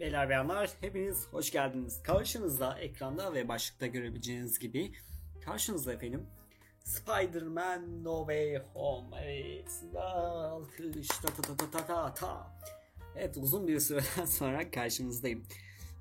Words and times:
Beyler 0.00 0.28
bayanlar 0.28 0.70
hepiniz 0.80 1.26
hoş 1.30 1.50
geldiniz. 1.50 2.02
Karşınızda 2.02 2.78
ekranda 2.78 3.34
ve 3.34 3.48
başlıkta 3.48 3.86
görebileceğiniz 3.86 4.58
gibi 4.58 4.92
karşınızda 5.44 5.92
efendim 5.92 6.26
Spider-Man 6.84 8.04
No 8.04 8.18
Way 8.18 8.56
Home. 8.74 9.16
Evet. 9.24 9.84
Alkış 9.96 11.08
ta 11.08 11.28
ta 11.28 11.42
ta 11.42 11.56
ta 11.56 11.70
ta 11.70 11.86
ta 11.86 12.14
ta. 12.14 12.58
Evet 13.16 13.36
uzun 13.36 13.68
bir 13.68 13.80
süreden 13.80 14.24
sonra 14.26 14.70
karşınızdayım. 14.70 15.42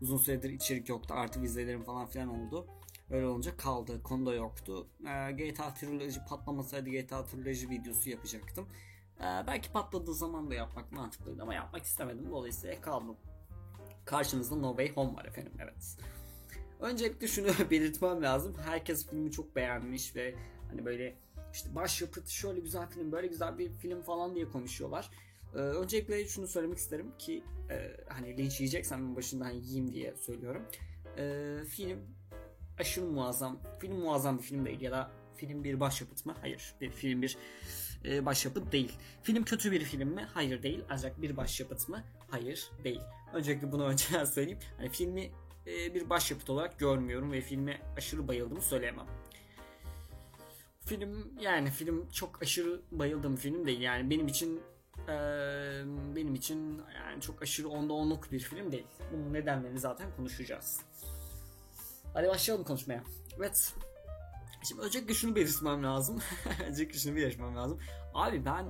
Uzun 0.01 0.17
süredir 0.17 0.49
içerik 0.49 0.89
yoktu. 0.89 1.13
Artı 1.17 1.41
vizelerim 1.41 1.83
falan 1.83 2.07
filan 2.07 2.27
oldu. 2.27 2.67
Öyle 3.09 3.25
olunca 3.25 3.57
kaldı. 3.57 4.03
Konuda 4.03 4.33
yoktu. 4.33 4.87
Ee, 5.07 5.31
GTA 5.31 5.73
Trilogy 5.73 6.19
patlamasaydı 6.29 6.89
GTA 6.89 7.25
Trilogy 7.25 7.69
videosu 7.69 8.09
yapacaktım. 8.09 8.67
Ee, 9.19 9.23
belki 9.47 9.71
patladığı 9.71 10.13
zaman 10.13 10.49
da 10.49 10.55
yapmak 10.55 10.91
mantıklıydı 10.91 11.41
ama 11.41 11.53
yapmak 11.53 11.83
istemedim. 11.83 12.31
Dolayısıyla 12.31 12.81
kaldım. 12.81 13.17
Karşınızda 14.11 14.55
No 14.55 14.69
Way 14.77 14.95
Home 14.95 15.17
var 15.17 15.25
efendim. 15.25 15.53
Evet. 15.59 15.97
Öncelikle 16.79 17.27
şunu 17.27 17.47
belirtmem 17.71 18.23
lazım. 18.23 18.55
Herkes 18.65 19.07
filmi 19.09 19.31
çok 19.31 19.55
beğenmiş 19.55 20.15
ve 20.15 20.35
hani 20.69 20.85
böyle 20.85 21.15
işte 21.53 21.75
başyapıt 21.75 22.27
şöyle 22.27 22.59
güzel 22.59 22.89
film 22.89 23.11
böyle 23.11 23.27
güzel 23.27 23.57
bir 23.57 23.69
film 23.69 24.01
falan 24.01 24.35
diye 24.35 24.49
konuşuyorlar. 24.49 25.11
Ee, 25.55 25.57
öncelikle 25.57 26.25
şunu 26.25 26.47
söylemek 26.47 26.77
isterim 26.77 27.11
ki 27.17 27.43
e, 27.69 27.97
hani 28.09 28.37
linç 28.37 28.59
yiyeceksem 28.59 29.15
başından 29.15 29.49
yiyeyim 29.49 29.93
diye 29.93 30.15
söylüyorum. 30.15 30.63
Ee, 31.17 31.57
film 31.69 31.99
aşırı 32.79 33.05
muazzam. 33.05 33.59
Film 33.79 33.95
muazzam 33.95 34.37
bir 34.37 34.43
film 34.43 34.65
değil 34.65 34.81
ya 34.81 34.91
da 34.91 35.11
film 35.35 35.63
bir 35.63 35.79
başyapıt 35.79 36.25
mı? 36.25 36.35
Hayır. 36.41 36.75
Bir 36.81 36.91
film 36.91 37.21
bir 37.21 37.37
e, 38.05 38.25
başyapıt 38.25 38.71
değil. 38.71 38.91
Film 39.23 39.43
kötü 39.43 39.71
bir 39.71 39.83
film 39.83 40.09
mi? 40.09 40.27
Hayır 40.33 40.63
değil. 40.63 40.83
Ancak 40.89 41.21
bir 41.21 41.37
başyapıt 41.37 41.89
mı? 41.89 42.03
Hayır 42.29 42.69
değil. 42.83 43.01
Öncelikle 43.33 43.71
bunu 43.71 43.85
önceden 43.87 44.25
söyleyeyim. 44.25 44.59
Hani 44.77 44.89
filmi 44.89 45.31
e, 45.67 45.95
bir 45.95 46.09
başyapıt 46.09 46.49
olarak 46.49 46.79
görmüyorum 46.79 47.31
ve 47.31 47.41
filme 47.41 47.81
aşırı 47.97 48.27
bayıldığımı 48.27 48.61
söyleyemem. 48.61 49.07
Film 50.85 51.33
yani 51.41 51.69
film 51.69 52.09
çok 52.09 52.41
aşırı 52.41 52.81
bayıldığım 52.91 53.35
film 53.35 53.65
değil. 53.67 53.81
Yani 53.81 54.09
benim 54.09 54.27
için 54.27 54.61
e, 55.07 55.15
benim 56.15 56.35
için 56.35 56.81
yani 56.95 57.21
çok 57.21 57.41
aşırı 57.41 57.69
onda 57.69 57.93
onluk 57.93 58.31
bir 58.31 58.39
film 58.39 58.71
değil. 58.71 58.87
Bunun 59.13 59.33
nedenlerini 59.33 59.79
zaten 59.79 60.15
konuşacağız. 60.17 60.81
Hadi 62.13 62.27
başlayalım 62.27 62.65
konuşmaya. 62.65 63.03
Evet. 63.37 63.73
Şimdi 64.63 64.81
öncelikle 64.81 65.13
şunu 65.13 65.35
belirtmem 65.35 65.83
lazım. 65.83 66.19
öncelikle 66.67 66.99
şunu 66.99 67.15
belirtmem 67.15 67.55
lazım. 67.55 67.79
Abi 68.13 68.45
ben 68.45 68.65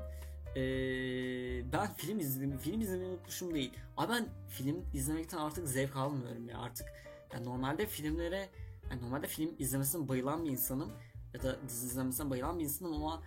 ee, 0.55 1.71
ben 1.71 1.93
film 1.93 2.19
izledim. 2.19 2.57
Film 2.57 2.81
izlemeyi 2.81 3.09
unutmuşum 3.09 3.53
değil. 3.53 3.73
Abi 3.97 4.11
ben 4.11 4.27
film 4.49 4.85
izlemekten 4.93 5.37
artık 5.37 5.67
zevk 5.67 5.95
almıyorum 5.95 6.49
ya 6.49 6.59
artık. 6.59 6.87
Yani 7.33 7.45
normalde 7.45 7.85
filmlere 7.85 8.49
yani 8.91 9.01
normalde 9.01 9.27
film 9.27 9.55
izlemesine 9.59 10.07
bayılan 10.07 10.45
bir 10.45 10.49
insanım 10.51 10.91
ya 11.33 11.43
da 11.43 11.57
dizi 11.69 11.87
izlemesine 11.87 12.29
bayılan 12.29 12.59
bir 12.59 12.63
insanım 12.63 12.93
ama 12.93 13.23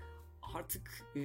artık 0.55 0.91
e, 1.17 1.23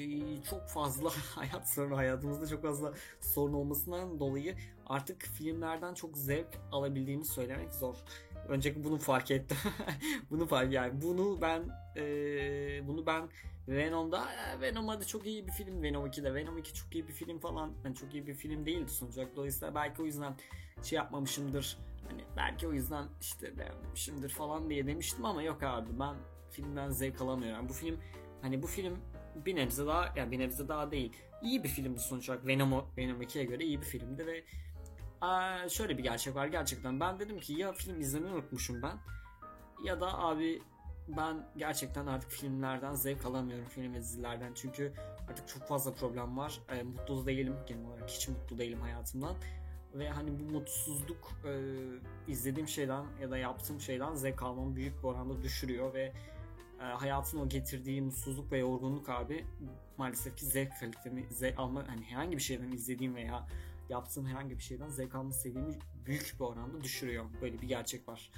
çok 0.50 0.67
fazla 0.67 1.10
hayat 1.36 1.70
sorunu 1.70 1.98
hayatımızda 1.98 2.48
çok 2.48 2.62
fazla 2.62 2.94
sorun 3.22 3.54
olmasından 3.54 4.20
dolayı 4.20 4.56
artık 4.86 5.22
filmlerden 5.22 5.94
çok 5.94 6.17
zevk 6.17 6.58
alabildiğimi 6.72 7.26
söylemek 7.26 7.73
zor. 7.73 7.95
Önceki 8.50 8.83
bunu 8.83 8.97
fark 8.97 9.31
ettim. 9.31 9.58
bunu 10.31 10.47
fark 10.47 10.73
yani 10.73 11.02
bunu 11.02 11.42
ben 11.42 11.64
e, 11.97 12.88
bunu 12.88 13.05
ben 13.05 13.30
Venom'da 13.67 14.28
Venom'da 14.61 15.03
çok 15.03 15.25
iyi 15.25 15.47
bir 15.47 15.52
film. 15.52 15.83
Venom 15.83 16.05
2'de 16.05 16.33
Venom 16.33 16.58
2 16.58 16.73
çok 16.73 16.95
iyi 16.95 17.08
bir 17.08 17.14
film 17.14 17.39
falan. 17.39 17.73
Yani 17.86 17.95
çok 17.95 18.14
iyi 18.14 18.27
bir 18.27 18.33
film 18.33 18.66
değildi 18.66 18.92
olarak. 19.14 19.36
Dolayısıyla 19.36 19.75
belki 19.75 20.02
o 20.02 20.05
yüzden 20.05 20.36
şey 20.83 20.97
yapmamışımdır. 20.97 21.77
Hani 22.09 22.23
belki 22.38 22.67
o 22.67 22.73
yüzden 22.73 23.05
işte 23.22 23.58
beğenmemişimdir 23.58 24.30
falan 24.30 24.70
diye 24.70 24.88
demiştim 24.88 25.25
ama 25.25 25.44
yok 25.44 25.64
abi 25.64 25.89
ben 26.00 26.16
filmden 26.52 26.89
zevk 26.89 27.22
alamıyorum. 27.22 27.59
Yani 27.59 27.70
bu 27.70 27.73
film 27.73 27.97
hani 28.42 28.64
bu 28.64 28.67
film 28.67 28.98
bir 29.45 29.55
nebze 29.55 29.87
daha 29.87 30.14
yani 30.16 30.31
bir 30.31 30.39
nebze 30.39 30.67
daha 30.67 30.92
değil. 30.92 31.14
İyi 31.42 31.64
bir 31.64 31.70
filmdi 31.70 31.99
sonuç. 31.99 32.30
Venom, 32.30 32.86
Venom 32.98 33.21
2'ye 33.21 33.43
göre 33.43 33.64
iyi 33.64 33.81
bir 33.81 33.86
filmdi 33.86 34.27
ve 34.27 34.43
Şöyle 35.69 35.97
bir 35.97 36.03
gerçek 36.03 36.35
var 36.35 36.47
gerçekten. 36.47 36.99
Ben 36.99 37.19
dedim 37.19 37.39
ki 37.39 37.53
ya 37.53 37.73
film 37.73 38.02
izlemeyi 38.02 38.33
unutmuşum 38.33 38.81
ben 38.81 38.97
ya 39.83 40.02
da 40.02 40.19
abi 40.19 40.61
ben 41.17 41.47
gerçekten 41.57 42.07
artık 42.07 42.31
filmlerden 42.31 42.93
zevk 42.93 43.25
alamıyorum 43.25 43.65
film 43.65 43.93
ve 43.93 43.99
dizilerden 43.99 44.52
çünkü 44.55 44.93
artık 45.30 45.47
çok 45.47 45.67
fazla 45.67 45.93
problem 45.93 46.37
var. 46.37 46.59
E, 46.69 46.83
mutlu 46.83 47.25
değilim 47.25 47.55
genel 47.67 47.85
olarak 47.85 48.09
hiç 48.09 48.27
mutlu 48.27 48.57
değilim 48.57 48.81
hayatımdan 48.81 49.35
ve 49.93 50.09
hani 50.09 50.39
bu 50.39 50.43
mutsuzluk 50.43 51.31
e, 51.45 51.51
izlediğim 52.27 52.67
şeyden 52.67 53.05
ya 53.21 53.31
da 53.31 53.37
yaptığım 53.37 53.81
şeyden 53.81 54.15
zevk 54.15 54.43
almamı 54.43 54.75
büyük 54.75 54.97
bir 54.97 55.07
oranda 55.07 55.41
düşürüyor 55.41 55.93
ve 55.93 56.13
e, 56.80 56.83
hayatın 56.83 57.39
o 57.39 57.49
getirdiği 57.49 58.01
mutsuzluk 58.01 58.51
ve 58.51 58.57
yorgunluk 58.57 59.09
abi 59.09 59.45
maalesef 59.97 60.37
ki 60.37 60.45
zevk 60.45 60.80
kalitemi 60.80 61.25
zevk 61.31 61.59
alma 61.59 61.87
hani 61.87 62.03
herhangi 62.05 62.37
bir 62.37 62.41
şeyden 62.41 62.71
izlediğim 62.71 63.15
veya 63.15 63.47
yaptığım 63.89 64.26
herhangi 64.26 64.58
bir 64.58 64.64
şeyden 64.64 64.89
zevk 64.89 65.16
alma 65.16 65.32
seviyemi 65.32 65.80
büyük 66.05 66.33
bir 66.39 66.44
oranda 66.44 66.83
düşürüyor. 66.83 67.26
Böyle 67.42 67.61
bir 67.61 67.67
gerçek 67.67 68.08
var. 68.08 68.32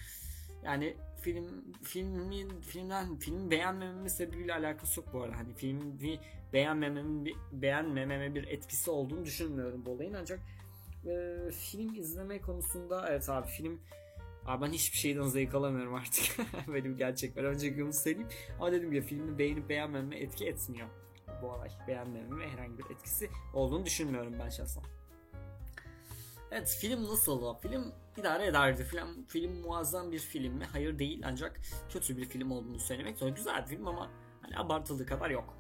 Yani 0.64 0.98
film 1.22 1.74
filmin 1.84 2.62
filmden 2.62 3.20
film 3.20 3.52
beğenmememin 3.52 4.08
sebebiyle 4.08 4.54
alakası 4.54 5.00
yok 5.00 5.10
bu 5.14 5.22
arada. 5.22 5.38
Hani 5.38 5.54
filmi 5.54 6.20
beğenmememin 6.54 7.36
beğenmememe 7.52 8.36
bir 8.36 8.48
etkisi 8.48 8.92
olduğunu 8.92 9.26
düşünmüyorum 9.26 9.86
bu 9.86 9.92
olayın 9.92 10.14
ancak 10.14 10.40
e, 11.06 11.38
film 11.52 11.96
izleme 11.96 12.42
konusunda 12.42 13.10
evet 13.10 13.30
abi 13.30 13.48
film 13.48 13.80
Abi 14.46 14.66
ben 14.66 14.72
hiçbir 14.72 14.98
şeyden 14.98 15.24
zevk 15.24 15.56
alamıyorum 15.56 15.94
artık. 15.94 16.38
Böyle 16.68 16.90
bir 16.90 16.98
gerçek 16.98 17.38
var. 17.38 17.44
Önce 17.44 17.78
bunu 17.78 17.94
söyleyeyim. 17.94 18.28
Ama 18.60 18.72
dedim 18.72 18.94
ya 18.94 19.02
filmi 19.02 19.38
beğenip 19.38 19.70
beğenmememe 19.70 20.18
etki 20.18 20.48
etmiyor. 20.48 20.88
Bu 21.42 21.48
olay 21.48 21.70
beğenmememe 21.88 22.50
herhangi 22.50 22.78
bir 22.78 22.96
etkisi 22.96 23.30
olduğunu 23.54 23.86
düşünmüyorum 23.86 24.34
ben 24.40 24.50
şahsen. 24.50 24.84
Evet 26.52 26.78
film 26.82 27.04
nasıl? 27.04 27.56
Film 27.56 27.94
idare 28.18 28.46
ederdi. 28.46 28.84
Film, 28.84 29.26
film 29.28 29.62
muazzam 29.62 30.12
bir 30.12 30.20
film 30.20 30.54
mi? 30.54 30.66
Hayır 30.72 31.00
değil 31.00 31.22
ancak 31.26 31.60
kötü 31.90 32.18
bir 32.18 32.26
film 32.26 32.52
olduğunu 32.52 32.80
söylemek 32.80 33.18
zor. 33.18 33.28
Güzel 33.28 33.62
bir 33.62 33.68
film 33.68 33.88
ama 33.88 34.12
hani 34.42 34.58
abartıldığı 34.58 35.06
kadar 35.06 35.30
yok. 35.30 35.58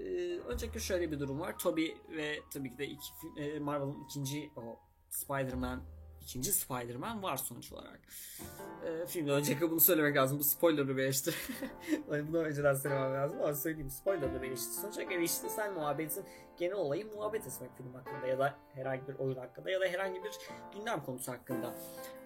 Ee, 0.00 0.38
öncelikle 0.48 0.80
şöyle 0.80 1.12
bir 1.12 1.20
durum 1.20 1.40
var. 1.40 1.58
Toby 1.58 1.88
ve 2.16 2.40
tabii 2.52 2.70
ki 2.70 2.78
de 2.78 2.86
iki, 2.86 3.08
e, 3.36 3.58
Marvel'ın 3.58 4.04
ikinci 4.04 4.50
o 4.56 4.78
Spider-Man 5.08 5.82
ikinci 6.22 6.52
Spider-Man 6.52 7.22
var 7.22 7.36
sonuç 7.36 7.72
olarak. 7.72 8.00
Ee, 8.84 9.06
filmde 9.06 9.32
öncelikle 9.32 9.70
bunu 9.70 9.80
söylemek 9.80 10.16
lazım. 10.16 10.38
Bu 10.38 10.44
spoilerlı 10.44 10.96
bir 10.96 11.02
eleştiri. 11.02 11.34
bunu 12.28 12.38
önceden 12.38 12.74
söylemem 12.74 13.14
lazım 13.14 13.38
ama 13.42 13.54
söyleyeyim. 13.54 13.90
Spoilerlı 13.90 14.42
bir 14.42 14.48
eleştiri. 14.48 14.72
Sonuç 14.72 14.96
olarak 14.96 15.12
eleştirisel 15.12 15.72
muhabbetin 15.72 16.24
genel 16.58 16.76
olayı 16.76 17.06
muhabbet 17.14 17.46
etmek 17.46 17.76
film 17.76 17.94
hakkında 17.94 18.26
ya 18.26 18.38
da 18.38 18.54
herhangi 18.74 19.08
bir 19.08 19.14
oyun 19.14 19.36
hakkında 19.36 19.70
ya 19.70 19.80
da 19.80 19.84
herhangi 19.84 20.24
bir 20.24 20.30
gündem 20.74 21.04
konusu 21.04 21.32
hakkında. 21.32 21.74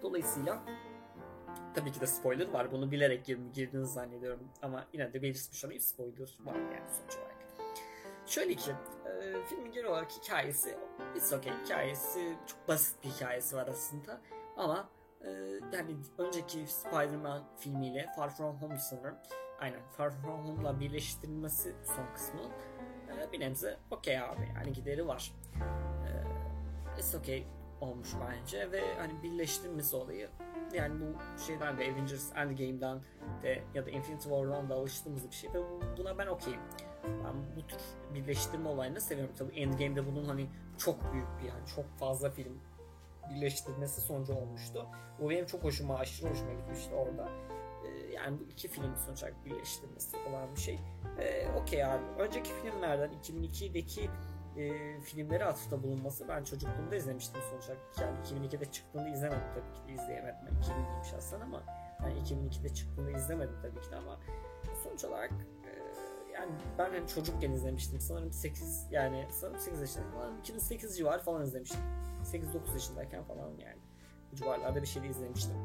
Dolayısıyla 0.03 0.63
tabii 1.75 1.93
ki 1.93 2.01
de 2.01 2.07
spoiler 2.07 2.49
var. 2.49 2.73
Bunu 2.73 2.91
bilerek 2.91 3.25
girdiğinizi 3.25 3.93
zannediyorum. 3.93 4.41
Ama 4.63 4.87
yine 4.93 5.13
de 5.13 5.23
belirtmiş 5.23 5.65
olayım 5.65 5.83
spoiler 5.83 6.37
var 6.45 6.55
yani 6.55 6.91
sonuç 6.99 7.17
olarak. 7.17 7.34
Şöyle 8.27 8.55
ki 8.55 8.71
e, 9.07 9.47
filmin 9.47 9.73
genel 9.73 9.89
olarak 9.89 10.13
hikayesi 10.13 10.79
it's 11.17 11.33
okay 11.33 11.53
hikayesi 11.65 12.37
çok 12.47 12.69
basit 12.69 13.05
bir 13.05 13.09
hikayesi 13.11 13.57
var 13.57 13.69
aslında. 13.69 14.21
Ama 14.57 14.89
e, 15.21 15.31
yani 15.73 15.97
önceki 16.19 16.67
Spider-Man 16.67 17.45
filmiyle 17.57 18.11
Far 18.17 18.29
From 18.29 18.57
Home 18.63 18.79
sanırım 18.79 19.17
aynen 19.61 19.81
Far 19.97 20.11
From 20.11 20.47
Home'la 20.47 20.81
birleştirilmesi 20.81 21.75
son 21.85 22.15
kısmı. 22.15 22.41
E, 23.09 23.33
bir 23.33 23.41
nebze 23.41 23.79
okey 23.91 24.21
abi 24.21 24.53
yani 24.57 24.73
gideri 24.73 25.07
var. 25.07 25.33
E, 26.07 26.11
it's 26.99 27.15
okay 27.15 27.47
olmuş 27.81 28.09
bence 28.29 28.73
ve 28.73 28.95
hani 28.95 29.23
birleştirilmesi 29.23 29.97
olayı 29.97 30.31
yani 30.73 31.01
bu 31.01 31.41
şeyden 31.43 31.79
de 31.79 31.85
Avengers 31.93 32.33
Endgame'den 32.37 33.01
de 33.43 33.63
ya 33.75 33.87
da 33.87 33.91
Infinity 33.91 34.29
War'dan 34.29 34.71
da 34.71 34.75
alıştığımız 34.75 35.31
bir 35.31 35.35
şey 35.35 35.51
ve 35.55 35.59
buna 35.99 36.19
ben 36.19 36.27
okeyim. 36.27 36.61
Ben 37.25 37.57
bu 37.57 37.67
tür 37.67 37.81
birleştirme 38.15 38.69
olayını 38.69 39.01
seviyorum. 39.01 39.35
Tabii 39.39 39.61
Endgame'de 39.61 40.07
bunun 40.07 40.25
hani 40.25 40.47
çok 40.79 41.13
büyük 41.13 41.29
bir 41.41 41.49
yani 41.49 41.67
çok 41.77 41.99
fazla 41.99 42.31
film 42.31 42.61
birleştirmesi 43.31 44.01
sonucu 44.01 44.35
olmuştu. 44.35 44.87
Bu 45.21 45.31
benim 45.31 45.47
çok 45.47 45.65
hoşuma, 45.65 45.99
aşırı 45.99 46.31
hoşuma 46.31 46.53
gitmişti 46.53 46.95
orada. 46.95 47.29
Ee, 47.85 48.13
yani 48.13 48.41
bu 48.41 48.45
iki 48.45 48.69
film 48.69 48.97
sonuç 49.07 49.23
olarak 49.23 49.45
birleştirmesi 49.45 50.17
olan 50.29 50.55
bir 50.57 50.61
şey. 50.61 50.81
Ee, 51.19 51.49
Okey 51.63 51.85
abi. 51.85 52.03
Önceki 52.19 52.51
filmlerden 52.63 53.11
2002'deki 53.23 54.11
e, 54.57 55.01
filmlere 55.01 55.45
atıfta 55.45 55.83
bulunması 55.83 56.29
ben 56.29 56.45
çocukluğumda 56.45 56.97
izlemiştim 56.97 57.41
sonuç 57.51 57.65
olarak. 57.65 57.83
Yani 58.01 58.19
2002'de 58.19 58.65
çıktığında 58.65 59.09
izlemedim 59.09 59.49
tabii 59.55 59.75
ki 59.75 59.89
de 59.89 60.03
izleyemedim. 60.03 60.41
Ben 60.47 60.63
2000'liyim 60.63 61.05
şahsen 61.11 61.41
ama 61.41 61.63
yani 62.03 62.21
2002'de 62.21 62.75
çıktığında 62.75 63.11
izlemedim 63.11 63.57
tabii 63.63 63.81
ki 63.81 63.91
de 63.91 63.97
ama 63.97 64.21
sonuç 64.85 65.05
olarak 65.05 65.31
yani 66.35 66.53
ben 66.79 66.91
hani 66.91 67.09
çocukken 67.09 67.53
izlemiştim. 67.53 68.01
Sanırım 68.01 68.33
8 68.33 68.87
yani 68.91 69.27
sanırım 69.33 69.59
8 69.59 69.81
yaşında 69.81 70.11
falan 70.11 70.39
2008 70.41 70.97
civarı 70.97 71.23
falan 71.23 71.43
izlemiştim. 71.43 71.81
8-9 72.25 72.73
yaşındayken 72.73 73.25
falan 73.25 73.49
yani. 73.59 73.81
Bu 74.33 74.37
civarlarda 74.37 74.83
bir 74.83 74.87
şeyde 74.87 75.09
izlemiştim. 75.09 75.57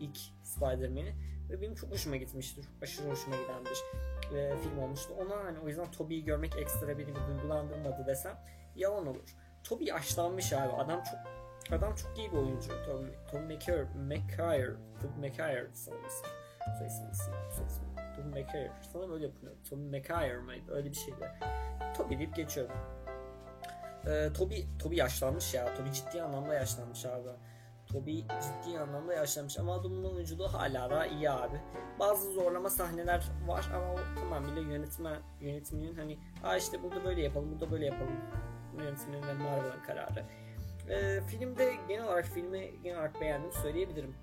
İlk 0.00 0.18
Spider-Man'i. 0.42 1.14
Ve 1.50 1.60
benim 1.60 1.74
çok 1.74 1.90
hoşuma 1.90 2.16
gitmişti. 2.16 2.62
Çok 2.62 2.82
aşırı 2.82 3.10
hoşuma 3.10 3.36
giden 3.36 3.64
bir 3.64 4.36
e, 4.36 4.58
film 4.58 4.78
olmuştu. 4.78 5.14
Ona 5.18 5.44
hani 5.44 5.58
o 5.58 5.68
yüzden 5.68 5.90
Tobey'i 5.90 6.24
görmek 6.24 6.56
ekstra 6.56 6.88
beni 6.88 7.08
bir 7.08 7.26
duygulandırmadı 7.26 8.06
desem 8.06 8.38
yalan 8.76 9.06
olur. 9.06 9.36
Tobey 9.64 9.86
yaşlanmış 9.86 10.52
abi. 10.52 10.72
Adam 10.72 11.02
çok 11.02 11.18
adam 11.72 11.94
çok 11.94 12.18
iyi 12.18 12.32
bir 12.32 12.36
oyuncu. 12.36 12.68
Tobey, 12.86 13.10
Tobey 13.30 13.56
McCare, 13.56 13.84
McCare, 13.94 14.76
Tobey 15.02 15.30
McCare 15.30 15.70
sanırım. 15.74 16.10
Soy 16.78 16.86
ismi, 16.86 17.14
soy 17.56 17.66
ismi. 17.66 17.86
Tobey 18.16 18.42
McCare. 18.42 18.72
Sanırım 18.92 19.12
öyle 19.12 19.24
yapılıyor. 19.24 19.56
Tobey 19.70 19.84
McCare 19.84 20.38
mıydı? 20.38 20.72
Öyle 20.74 20.90
bir 20.90 20.96
şeydi. 20.96 21.30
Tobey 21.96 22.18
deyip 22.18 22.36
geçiyorum. 22.36 22.76
Ee, 24.06 24.32
Tobey, 24.32 24.66
Tobey 24.78 24.98
yaşlanmış 24.98 25.54
ya. 25.54 25.74
Tobey 25.74 25.92
ciddi 25.92 26.22
anlamda 26.22 26.54
yaşlanmış 26.54 27.06
abi. 27.06 27.28
Toby 27.86 28.18
ciddi 28.20 28.78
anlamda 28.78 29.14
yaşlanmış 29.14 29.58
ama 29.58 29.74
adamın 29.74 30.04
oyunculuğu 30.04 30.48
hala 30.48 30.90
da 30.90 31.06
iyi 31.06 31.30
abi. 31.30 31.60
Bazı 31.98 32.32
zorlama 32.32 32.70
sahneler 32.70 33.24
var 33.46 33.70
ama 33.74 33.92
o 33.92 33.96
tamamıyla 34.20 34.72
yönetme 34.72 35.10
yönetmenin 35.40 35.94
hani 35.94 36.18
Aa 36.44 36.56
işte 36.56 36.82
burada 36.82 37.04
böyle 37.04 37.22
yapalım, 37.22 37.52
burada 37.52 37.70
böyle 37.70 37.86
yapalım. 37.86 38.20
Yönetmenin 38.78 39.22
ve 39.22 39.32
Marvel'ın 39.32 39.82
kararı. 39.86 40.24
Ee, 40.90 41.20
filmde 41.26 41.74
genel 41.88 42.04
olarak 42.04 42.24
filmi 42.24 42.82
genel 42.82 42.96
olarak 42.98 43.20
beğendim 43.20 43.52
söyleyebilirim. 43.52 44.14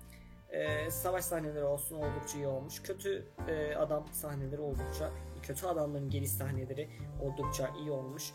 Ee, 0.54 0.90
savaş 0.90 1.24
sahneleri 1.24 1.64
olsun 1.64 1.96
oldukça 1.96 2.38
iyi 2.38 2.46
olmuş. 2.46 2.82
Kötü 2.82 3.24
e, 3.48 3.74
adam 3.74 4.04
sahneleri 4.12 4.60
oldukça 4.60 5.10
kötü 5.46 5.66
adamların 5.66 6.10
geliş 6.10 6.30
sahneleri 6.30 6.90
oldukça 7.22 7.70
iyi 7.80 7.90
olmuş. 7.90 8.32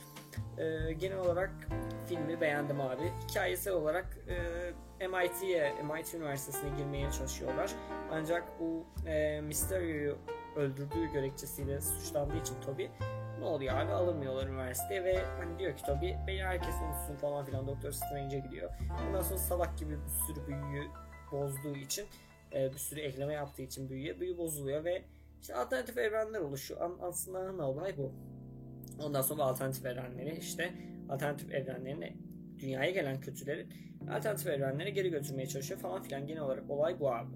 Ee, 0.58 0.94
genel 0.94 1.18
olarak 1.18 1.52
filmi 2.08 2.42
beğendim 2.42 2.82
abi. 2.82 3.12
Hikayesel 3.30 3.74
olarak 3.74 4.18
e, 5.00 5.08
MIT'ye, 5.08 5.74
MIT 5.84 6.14
Üniversitesi'ne 6.14 6.78
girmeye 6.78 7.12
çalışıyorlar. 7.12 7.72
Ancak 8.12 8.60
bu 8.60 8.86
e, 9.06 9.42
Mysterio'yu 9.42 10.18
öldürdüğü 10.56 11.06
gerekçesiyle 11.14 11.82
suçlandığı 11.82 12.38
için 12.38 12.56
Toby 12.66 12.86
ne 13.40 13.46
oluyor 13.46 13.78
abi 13.78 13.92
alınmıyorlar 13.92 14.48
üniversiteye 14.48 15.04
ve 15.04 15.26
hani 15.26 15.60
diyor 15.60 15.76
ki 15.78 15.84
Toby 15.84 16.12
beni 16.28 16.44
herkes 16.44 16.76
unutsun 16.76 17.16
falan 17.16 17.46
filan 17.46 17.68
Doktor 17.68 17.92
Strange'e 17.92 18.40
gidiyor. 18.40 18.72
Ondan 19.08 19.22
sonra 19.22 19.40
salak 19.40 19.78
gibi 19.78 19.92
bir 19.92 20.34
sürü 20.36 20.48
büyüyü 20.48 20.84
bozduğu 21.32 21.76
için 21.76 22.06
e, 22.56 22.72
bir 22.74 22.78
sürü 22.78 23.00
ekleme 23.00 23.34
yaptığı 23.34 23.62
için 23.62 23.90
büyüye 23.90 24.20
büyü 24.20 24.38
bozuluyor 24.38 24.84
ve 24.84 25.04
işte 25.42 25.56
alternatif 25.56 25.98
evrenler 25.98 26.40
oluşuyor. 26.40 26.92
Aslında 27.02 27.52
ne 27.52 27.62
olay 27.62 27.98
bu. 27.98 28.12
Ondan 29.04 29.22
sonra 29.22 29.44
alternatif 29.44 29.86
evrenleri 29.86 30.38
işte 30.40 30.74
alternatif 31.10 31.54
evrenlerine 31.54 32.14
dünyaya 32.60 32.92
gelen 32.92 33.22
kötüleri 33.22 33.68
alternatif 34.12 34.48
evrenlere 34.48 34.90
geri 34.90 35.10
götürmeye 35.10 35.48
çalışıyor 35.48 35.80
falan 35.80 36.04
filan. 36.04 36.28
Genel 36.28 36.42
olarak 36.42 36.70
olay 36.70 37.00
bu 37.00 37.14
abi. 37.14 37.36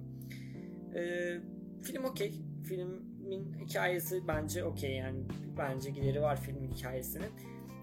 Ee, 0.96 1.40
film 1.84 2.04
okey. 2.04 2.42
Filmin 2.64 3.54
hikayesi 3.54 4.28
bence 4.28 4.64
okey 4.64 4.96
yani. 4.96 5.20
Bence 5.58 5.90
gideri 5.90 6.22
var 6.22 6.42
filmin 6.42 6.72
hikayesinin. 6.72 7.32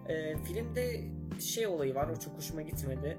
Ee, 0.08 0.36
filmde 0.36 1.00
şey 1.40 1.66
olayı 1.66 1.94
var 1.94 2.08
o 2.08 2.20
çok 2.20 2.36
hoşuma 2.36 2.62
gitmedi. 2.62 3.18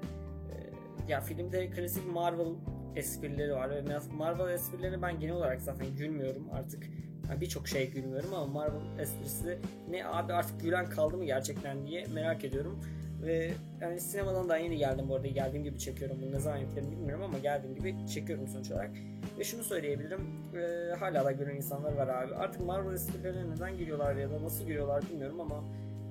Ee, 0.50 1.12
ya 1.12 1.20
filmde 1.20 1.70
klasik 1.70 2.06
Marvel 2.06 2.54
esprileri 2.96 3.52
var 3.52 3.70
ve 3.70 3.82
Marvel 4.12 4.54
esprileri 4.54 5.02
ben 5.02 5.20
genel 5.20 5.34
olarak 5.34 5.62
zaten 5.62 5.86
gülmüyorum 5.96 6.48
artık 6.52 6.86
yani 7.30 7.40
birçok 7.40 7.68
şey 7.68 7.90
gülmüyorum 7.90 8.34
ama 8.34 8.46
Marvel 8.46 8.98
esprisi 8.98 9.58
ne 9.90 10.06
abi 10.06 10.32
artık 10.32 10.60
gülen 10.60 10.90
kaldı 10.90 11.16
mı 11.16 11.24
gerçekten 11.24 11.86
diye 11.86 12.06
merak 12.14 12.44
ediyorum. 12.44 12.80
Ve 13.22 13.50
yani 13.80 14.00
sinemadan 14.00 14.48
daha 14.48 14.56
yeni 14.56 14.76
geldim 14.76 15.08
bu 15.08 15.16
arada 15.16 15.28
geldiğim 15.28 15.64
gibi 15.64 15.78
çekiyorum 15.78 16.16
bunu 16.22 16.32
ne 16.32 16.38
zaman 16.38 16.56
yapıyorum 16.56 16.92
bilmiyorum 16.92 17.24
ama 17.24 17.38
geldiğim 17.38 17.74
gibi 17.74 17.96
çekiyorum 18.14 18.48
sonuç 18.48 18.70
olarak. 18.70 18.90
Ve 19.38 19.44
şunu 19.44 19.64
söyleyebilirim 19.64 20.20
e, 20.56 20.94
hala 20.94 21.24
da 21.24 21.32
gören 21.32 21.56
insanlar 21.56 21.92
var 21.92 22.08
abi. 22.08 22.34
Artık 22.34 22.66
Marvel 22.66 22.94
esprilerine 22.94 23.50
neden 23.50 23.78
gülüyorlar 23.78 24.16
ya 24.16 24.30
da 24.30 24.42
nasıl 24.42 24.66
gülüyorlar 24.66 25.02
bilmiyorum 25.10 25.40
ama 25.40 25.64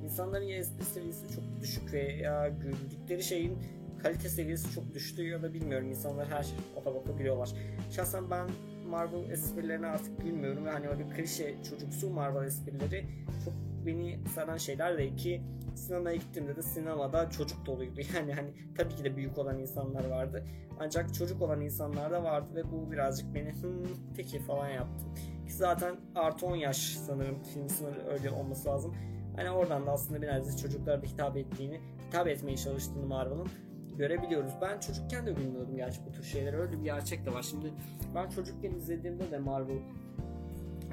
insanların 0.03 0.43
ya 0.43 0.57
espri 0.57 1.33
çok 1.35 1.61
düşük 1.61 1.93
ve 1.93 2.01
ya 2.01 2.49
güldükleri 2.49 3.23
şeyin 3.23 3.57
kalite 4.03 4.29
seviyesi 4.29 4.71
çok 4.75 4.93
düştü 4.93 5.23
ya 5.23 5.41
da 5.41 5.53
bilmiyorum 5.53 5.89
insanlar 5.89 6.27
her 6.27 6.43
şey 6.43 6.57
otobakta 6.75 7.11
gülüyorlar. 7.11 7.49
Şahsen 7.91 8.31
ben 8.31 8.49
Marvel 8.89 9.29
esprilerine 9.29 9.87
artık 9.87 10.21
gülmüyorum. 10.21 10.65
Yani 10.65 10.87
öyle 10.87 11.09
klişe 11.09 11.55
çocuksu 11.69 12.09
Marvel 12.09 12.47
esprileri 12.47 13.05
çok 13.45 13.53
beni 13.85 14.19
saran 14.35 14.57
şeyler 14.57 14.97
de 14.97 15.15
ki 15.15 15.41
sinemaya 15.75 16.15
gittiğimde 16.15 16.55
de 16.55 16.61
sinemada 16.61 17.29
çocuk 17.29 17.65
doluydu. 17.65 18.01
Yani 18.15 18.33
hani 18.33 18.53
tabii 18.77 18.95
ki 18.95 19.03
de 19.03 19.15
büyük 19.15 19.37
olan 19.37 19.59
insanlar 19.59 20.05
vardı. 20.05 20.45
Ancak 20.79 21.13
çocuk 21.13 21.41
olan 21.41 21.61
insanlar 21.61 22.11
da 22.11 22.23
vardı 22.23 22.55
ve 22.55 22.71
bu 22.71 22.91
birazcık 22.91 23.35
beni 23.35 23.51
hım 23.51 23.87
peki 24.15 24.39
falan 24.39 24.69
yaptı. 24.69 25.05
Ki 25.47 25.53
zaten 25.53 25.95
artı 26.15 26.45
10 26.45 26.55
yaş 26.55 26.77
sanırım 26.77 27.43
film 27.43 27.69
sınırı 27.69 28.07
öyle 28.07 28.31
olması 28.31 28.69
lazım. 28.69 28.95
Hani 29.35 29.49
oradan 29.49 29.87
da 29.87 29.91
aslında 29.91 30.21
biraz 30.21 30.61
çocuklara 30.61 31.01
da 31.01 31.05
hitap 31.05 31.37
ettiğini, 31.37 31.81
hitap 32.07 32.27
etmeye 32.27 32.57
çalıştığını 32.57 33.05
Marvel'ın 33.05 33.47
görebiliyoruz. 33.97 34.51
Ben 34.61 34.79
çocukken 34.79 35.25
de 35.25 35.37
bilmiyordum 35.37 35.75
gerçi 35.75 35.99
bu 36.05 36.11
tür 36.11 36.23
şeyler. 36.23 36.53
Öyle 36.53 36.71
bir 36.71 36.83
gerçek 36.83 37.25
de 37.25 37.33
var. 37.33 37.43
Şimdi 37.43 37.73
ben 38.15 38.29
çocukken 38.29 38.71
izlediğimde 38.71 39.31
de 39.31 39.37
Marvel 39.37 39.77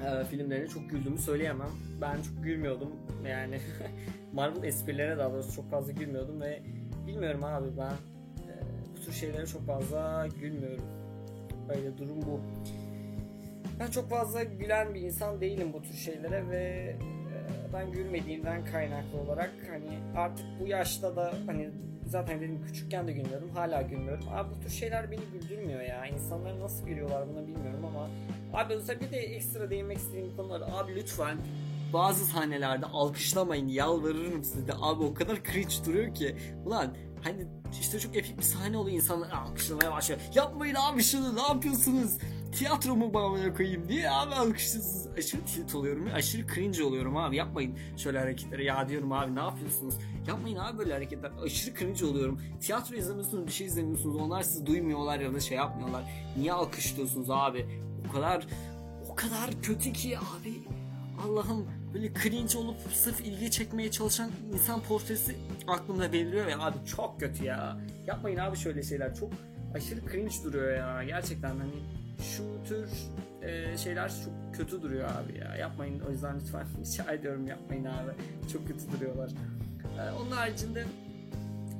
e, 0.05 0.23
filmlerine 0.23 0.67
çok 0.67 0.89
güldüğümü 0.89 1.17
söyleyemem. 1.17 1.71
Ben 2.01 2.21
çok 2.21 2.43
gülmüyordum. 2.43 2.91
Yani 3.27 3.59
Marvel 4.33 4.63
esprilerine 4.63 5.17
daha 5.17 5.33
doğrusu 5.33 5.55
çok 5.55 5.71
fazla 5.71 5.91
gülmüyordum 5.91 6.41
ve 6.41 6.61
bilmiyorum 7.07 7.43
abi 7.43 7.67
ben 7.77 7.93
e, 8.43 8.53
bu 8.95 9.01
tür 9.01 9.11
şeylere 9.11 9.45
çok 9.45 9.67
fazla 9.67 10.27
gülmüyorum. 10.41 10.85
Öyle 11.69 11.97
durum 11.97 12.21
bu. 12.21 12.39
Ben 13.79 13.91
çok 13.91 14.09
fazla 14.09 14.43
gülen 14.43 14.93
bir 14.93 15.01
insan 15.01 15.41
değilim 15.41 15.73
bu 15.73 15.81
tür 15.81 15.93
şeylere 15.93 16.49
ve 16.49 16.59
e, 16.59 17.73
ben 17.73 17.91
gülmediğimden 17.91 18.65
kaynaklı 18.65 19.19
olarak 19.19 19.51
hani 19.69 19.99
artık 20.15 20.45
bu 20.59 20.67
yaşta 20.67 21.15
da 21.15 21.33
hani 21.45 21.69
zaten 22.09 22.41
dedim 22.41 22.61
küçükken 22.67 23.07
de 23.07 23.11
gülmüyordum. 23.11 23.49
Hala 23.49 23.81
gülmüyorum. 23.81 24.25
Abi 24.29 24.49
bu 24.55 24.59
tür 24.59 24.69
şeyler 24.69 25.11
beni 25.11 25.21
güldürmüyor 25.33 25.81
ya. 25.81 26.05
İnsanlar 26.05 26.59
nasıl 26.59 26.85
gülüyorlar 26.85 27.29
bunu 27.29 27.47
bilmiyorum 27.47 27.85
ama 27.85 28.09
abi 28.53 28.73
özellikle 28.73 29.07
bir 29.07 29.11
de 29.11 29.17
ekstra 29.17 29.69
değinmek 29.69 29.97
istediğim 29.97 30.35
konular. 30.37 30.61
Abi 30.73 30.95
lütfen 30.95 31.37
bazı 31.93 32.25
sahnelerde 32.25 32.85
alkışlamayın 32.85 33.67
yalvarırım 33.67 34.43
size 34.43 34.73
abi 34.81 35.03
o 35.03 35.13
kadar 35.13 35.43
cringe 35.43 35.75
duruyor 35.85 36.13
ki 36.15 36.35
ulan 36.65 36.93
hani 37.23 37.47
işte 37.81 37.99
çok 37.99 38.15
epik 38.15 38.37
bir 38.37 38.43
sahne 38.43 38.77
oluyor 38.77 38.95
insanlar 38.95 39.31
alkışlamaya 39.31 39.91
başlıyor. 39.91 40.21
Yapmayın 40.35 40.75
abi 40.75 41.03
şunu 41.03 41.35
ne 41.35 41.41
yapıyorsunuz? 41.41 42.17
Tiyatro 42.51 42.95
mu 42.95 43.13
bağlamaya 43.13 43.53
koyayım 43.53 43.89
diye 43.89 44.11
abi 44.11 44.35
alkışlıyorsunuz. 44.35 45.07
Aşırı 45.17 45.41
tilt 45.41 45.75
oluyorum 45.75 46.07
aşırı 46.13 46.47
cringe 46.55 46.83
oluyorum 46.83 47.17
abi. 47.17 47.35
Yapmayın 47.35 47.77
şöyle 47.97 48.19
hareketleri. 48.19 48.65
Ya 48.65 48.89
diyorum 48.89 49.11
abi 49.11 49.35
ne 49.35 49.39
yapıyorsunuz? 49.39 49.95
Yapmayın 50.27 50.57
abi 50.57 50.77
böyle 50.77 50.93
hareketler. 50.93 51.31
Aşırı 51.43 51.75
cringe 51.75 52.05
oluyorum. 52.05 52.41
Tiyatro 52.61 52.95
izlemiyorsunuz 52.95 53.47
bir 53.47 53.51
şey 53.51 53.67
izlemiyorsunuz. 53.67 54.15
Onlar 54.15 54.43
sizi 54.43 54.65
duymuyorlar 54.65 55.19
ya 55.19 55.33
da 55.33 55.39
şey 55.39 55.57
yapmıyorlar. 55.57 56.03
Niye 56.37 56.53
alkışlıyorsunuz 56.53 57.29
abi? 57.29 57.65
O 58.09 58.13
kadar 58.13 58.47
o 59.09 59.15
kadar 59.15 59.61
kötü 59.61 59.93
ki 59.93 60.17
abi. 60.17 60.53
Allah'ım 61.27 61.67
böyle 61.93 62.13
cringe 62.13 62.57
olup 62.57 62.77
sırf 62.93 63.21
ilgi 63.21 63.51
çekmeye 63.51 63.91
çalışan 63.91 64.31
insan 64.53 64.81
portresi 64.81 65.35
aklımda 65.67 66.13
beliriyor 66.13 66.47
ya. 66.47 66.59
Abi 66.59 66.77
çok 66.95 67.19
kötü 67.19 67.45
ya. 67.45 67.77
Yapmayın 68.07 68.37
abi 68.37 68.57
şöyle 68.57 68.83
şeyler. 68.83 69.15
Çok 69.15 69.29
aşırı 69.73 69.99
cringe 70.11 70.35
duruyor 70.43 70.77
ya. 70.77 71.03
Gerçekten 71.03 71.49
hani 71.49 71.83
şu 72.21 72.43
tür 72.67 72.89
e, 73.41 73.77
şeyler 73.77 74.09
çok 74.09 74.55
kötü 74.55 74.81
duruyor 74.81 75.09
abi 75.09 75.37
ya. 75.37 75.55
Yapmayın. 75.55 75.99
O 75.99 76.11
yüzden 76.11 76.39
lütfen 76.39 76.65
rica 76.81 77.11
ediyorum 77.13 77.47
yapmayın 77.47 77.85
abi. 77.85 78.11
Çok 78.53 78.67
kötü 78.67 78.91
duruyorlar. 78.91 79.31
E, 79.99 80.11
onun 80.11 80.31
haricinde 80.31 80.85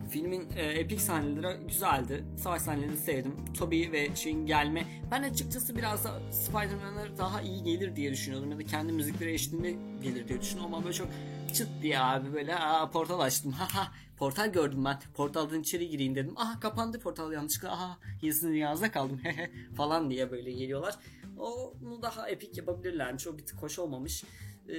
Filmin 0.10 0.50
e, 0.56 0.62
epik 0.66 1.02
sahneleri 1.02 1.68
güzeldi. 1.68 2.24
Savaş 2.38 2.62
sahnelerini 2.62 2.98
sevdim. 2.98 3.36
Toby 3.58 3.92
ve 3.92 4.16
şeyin 4.16 4.46
gelme. 4.46 4.86
Ben 5.12 5.24
açıkçası 5.24 5.76
biraz 5.76 6.04
da 6.06 6.32
Spider-Man'e 6.32 7.18
daha 7.18 7.42
iyi 7.42 7.64
gelir 7.64 7.96
diye 7.96 8.12
düşünüyordum. 8.12 8.52
Ya 8.52 8.60
da 8.60 8.64
kendi 8.66 8.94
müzikleri 8.94 9.34
eşliğinde 9.34 9.72
gelir 10.04 10.28
diye 10.28 10.42
düşünüyordum. 10.42 10.74
Ama 10.74 10.84
böyle 10.84 10.94
çok 10.94 11.08
çıt 11.54 11.68
diye 11.82 12.00
abi 12.00 12.34
böyle 12.34 12.56
aa, 12.56 12.90
portal 12.92 13.20
açtım. 13.20 13.52
Haha 13.58 13.92
portal 14.18 14.52
gördüm 14.52 14.86
ben. 14.86 15.00
Portaldan 15.14 15.60
içeri 15.62 15.90
gireyim 15.90 16.16
dedim. 16.16 16.34
Aha 16.38 16.60
kapandı 16.60 17.00
portal 17.00 17.32
yanlışlıkla. 17.34 17.72
Aha 17.72 18.00
yazısının 18.22 18.54
yazda 18.54 18.92
kaldım. 18.92 19.22
falan 19.78 20.10
diye 20.10 20.32
böyle 20.32 20.52
geliyorlar. 20.52 20.96
Onu 21.38 22.02
daha 22.02 22.30
epik 22.30 22.58
yapabilirlermiş. 22.58 23.28
O 23.28 23.38
bir 23.38 23.46
tık 23.46 23.62
hoş 23.62 23.80
olmamış. 23.80 24.24
Ee, 24.70 24.78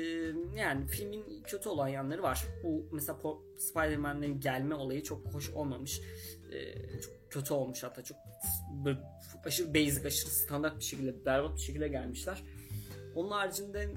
yani 0.57 0.87
filmin 0.87 1.43
kötü 1.43 1.69
olan 1.69 1.89
yanları 1.89 2.23
var. 2.23 2.45
Bu 2.65 2.89
mesela 2.93 3.19
Spider-Man'lerin 3.59 4.41
gelme 4.41 4.75
olayı 4.75 5.03
çok 5.03 5.35
hoş 5.35 5.51
olmamış. 5.51 6.01
Ee, 6.53 7.01
çok 7.01 7.31
kötü 7.31 7.55
olmuş 7.55 7.83
hatta 7.83 8.03
çok 8.03 8.17
aşırı 9.45 9.75
basic, 9.75 10.07
aşırı 10.07 10.31
standart 10.31 10.79
bir 10.79 10.85
şekilde, 10.85 11.25
berbat 11.27 11.57
bir 11.57 11.61
şekilde 11.61 11.89
gelmişler. 11.89 12.43
Onun 13.15 13.31
haricinde 13.31 13.89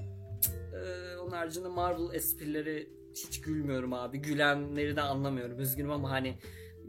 onun 1.21 1.31
haricinde 1.31 1.67
Marvel 1.67 2.15
esprileri 2.15 2.89
hiç 3.15 3.41
gülmüyorum 3.41 3.93
abi. 3.93 4.17
Gülenleri 4.17 4.95
de 4.95 5.01
anlamıyorum. 5.01 5.59
Üzgünüm 5.59 5.91
ama 5.91 6.11
hani 6.11 6.37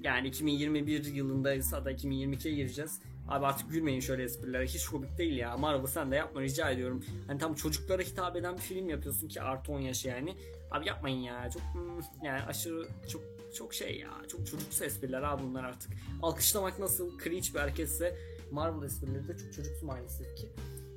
yani 0.04 0.28
2021 0.28 1.04
yılındaysa 1.04 1.84
da 1.84 1.92
2022'ye 1.92 2.54
gireceğiz. 2.54 3.00
Abi 3.28 3.46
artık 3.46 3.70
gülmeyin 3.70 4.00
şöyle 4.00 4.22
esprilere. 4.22 4.66
Hiç 4.66 4.86
komik 4.86 5.18
değil 5.18 5.36
ya. 5.36 5.56
Marvel 5.56 5.86
sen 5.86 6.10
de 6.10 6.16
yapma 6.16 6.42
rica 6.42 6.70
ediyorum. 6.70 7.04
Hani 7.26 7.38
tam 7.38 7.54
çocuklara 7.54 8.02
hitap 8.02 8.36
eden 8.36 8.56
bir 8.56 8.62
film 8.62 8.88
yapıyorsun 8.88 9.28
ki 9.28 9.42
artı 9.42 9.72
10 9.72 9.80
yaş 9.80 10.04
yani. 10.04 10.36
Abi 10.70 10.88
yapmayın 10.88 11.18
ya. 11.18 11.50
Çok 11.50 11.62
hmm, 11.62 12.00
yani 12.22 12.42
aşırı 12.42 12.88
çok 13.08 13.22
çok 13.54 13.74
şey 13.74 13.98
ya. 13.98 14.10
Çok 14.28 14.46
çocuksu 14.46 14.84
espriler 14.84 15.22
abi 15.22 15.42
bunlar 15.42 15.64
artık. 15.64 15.90
Alkışlamak 16.22 16.78
nasıl 16.78 17.18
cringe 17.18 17.48
bir 17.54 17.58
hareketse 17.58 18.18
Marvel 18.50 18.86
esprileri 18.86 19.28
de 19.28 19.38
çok 19.38 19.52
çocuksu 19.52 19.86
maalesef 19.86 20.36
ki. 20.36 20.48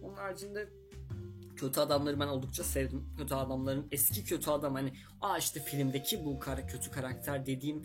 Onun 0.03 0.15
haricinde 0.15 0.69
kötü 1.55 1.79
adamları 1.79 2.19
ben 2.19 2.27
oldukça 2.27 2.63
sevdim. 2.63 3.09
Kötü 3.17 3.35
adamların 3.35 3.87
eski 3.91 4.23
kötü 4.23 4.51
adam 4.51 4.73
hani 4.73 4.93
aa 5.21 5.37
işte 5.37 5.59
filmdeki 5.59 6.25
bu 6.25 6.39
kara 6.39 6.67
kötü 6.67 6.91
karakter 6.91 7.45
dediğim 7.45 7.81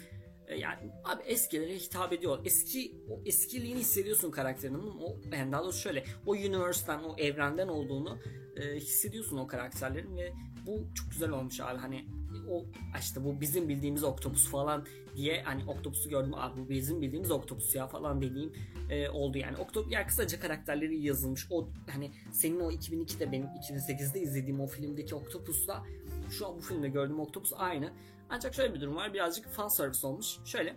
yani 0.59 0.91
abi 1.05 1.23
eskilere 1.23 1.75
hitap 1.75 2.13
ediyor. 2.13 2.39
Eski 2.45 2.95
o 3.11 3.21
eskiliğini 3.27 3.79
hissediyorsun 3.79 4.31
karakterinin. 4.31 4.79
O 5.01 5.17
yani 5.37 5.53
daha 5.53 5.63
doğrusu 5.63 5.81
şöyle 5.81 6.05
o 6.27 6.31
universe'den 6.31 7.03
o 7.03 7.17
evrenden 7.19 7.69
olduğunu 7.69 8.19
e, 8.57 8.77
hissediyorsun 8.77 9.37
o 9.37 9.47
karakterlerin 9.47 10.17
ve 10.17 10.33
bu 10.67 10.95
çok 10.95 11.11
güzel 11.11 11.31
olmuş 11.31 11.61
abi. 11.61 11.79
Hani 11.79 12.05
o 12.51 12.65
işte 13.01 13.25
bu 13.25 13.41
bizim 13.41 13.69
bildiğimiz 13.69 14.05
Octopus 14.05 14.49
falan 14.49 14.87
diye 15.17 15.43
hani 15.43 15.65
Octopus'u 15.65 16.09
gördüm 16.09 16.35
abi 16.35 16.61
bu 16.61 16.69
bizim 16.69 17.03
bildiğimiz 17.03 17.31
Octopus 17.31 17.75
ya 17.75 17.87
falan 17.87 18.21
dediğim 18.21 18.53
e, 18.91 19.09
oldu 19.09 19.39
yani. 19.39 19.57
Octopus 19.57 19.93
yani 19.93 20.07
kısaca 20.07 20.41
karakterleri 20.41 21.03
yazılmış. 21.03 21.47
O 21.51 21.69
hani 21.91 22.11
senin 22.33 22.61
o 22.61 22.71
2002'de 22.71 23.33
benim 23.33 23.47
2008'de 23.47 24.21
izlediğim 24.21 24.61
o 24.61 24.67
filmdeki 24.67 25.15
Octopus'la 25.15 25.83
şu 26.31 26.47
an 26.47 26.57
bu 26.57 26.61
filmde 26.61 26.89
gördüğüm 26.89 27.21
Octopus 27.21 27.53
aynı. 27.57 27.93
Ancak 28.35 28.55
şöyle 28.55 28.75
bir 28.75 28.81
durum 28.81 28.97
var. 28.97 29.15
Birazcık 29.15 29.49
fan 29.49 29.69
service 29.69 30.07
olmuş. 30.07 30.37
Şöyle 30.45 30.77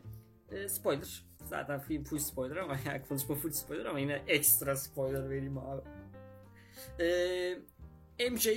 e, 0.52 0.70
spoiler. 0.70 1.26
Zaten 1.44 1.80
film 1.80 2.04
full 2.04 2.18
spoiler 2.18 2.56
ama 2.56 2.78
yani 2.86 3.02
konuşma 3.08 3.36
full 3.36 3.52
spoiler 3.52 3.86
ama 3.86 4.00
yine 4.00 4.24
ekstra 4.28 4.76
spoiler 4.76 5.30
vereyim 5.30 5.58
abi. 5.58 5.82
E, 7.04 8.30
MJ 8.32 8.48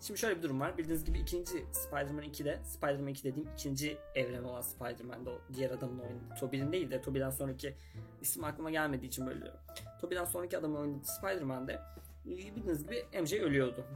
Şimdi 0.00 0.20
şöyle 0.20 0.36
bir 0.38 0.42
durum 0.42 0.60
var. 0.60 0.78
Bildiğiniz 0.78 1.04
gibi 1.04 1.18
ikinci 1.18 1.66
Spider-Man 1.72 2.24
2'de, 2.24 2.60
Spider-Man 2.64 3.08
2 3.08 3.24
dediğim 3.24 3.48
ikinci 3.54 3.98
evren 4.14 4.44
olan 4.44 4.60
Spider-Man'de 4.60 5.30
o 5.30 5.40
diğer 5.54 5.70
adamın 5.70 5.98
oynadığı. 5.98 6.34
Tobey'nin 6.40 6.72
değil 6.72 6.90
de 6.90 7.00
Tobey'den 7.00 7.30
sonraki 7.30 7.74
isim 8.20 8.44
aklıma 8.44 8.70
gelmediği 8.70 9.08
için 9.08 9.26
böyle 9.26 9.42
diyorum. 9.42 9.60
Tobey'den 10.00 10.24
sonraki 10.24 10.58
adamın 10.58 10.80
oynadığı 10.80 11.06
Spider-Man'de 11.06 11.80
bildiğiniz 12.24 12.82
gibi 12.82 13.04
MJ 13.22 13.32
ölüyordu. 13.32 13.86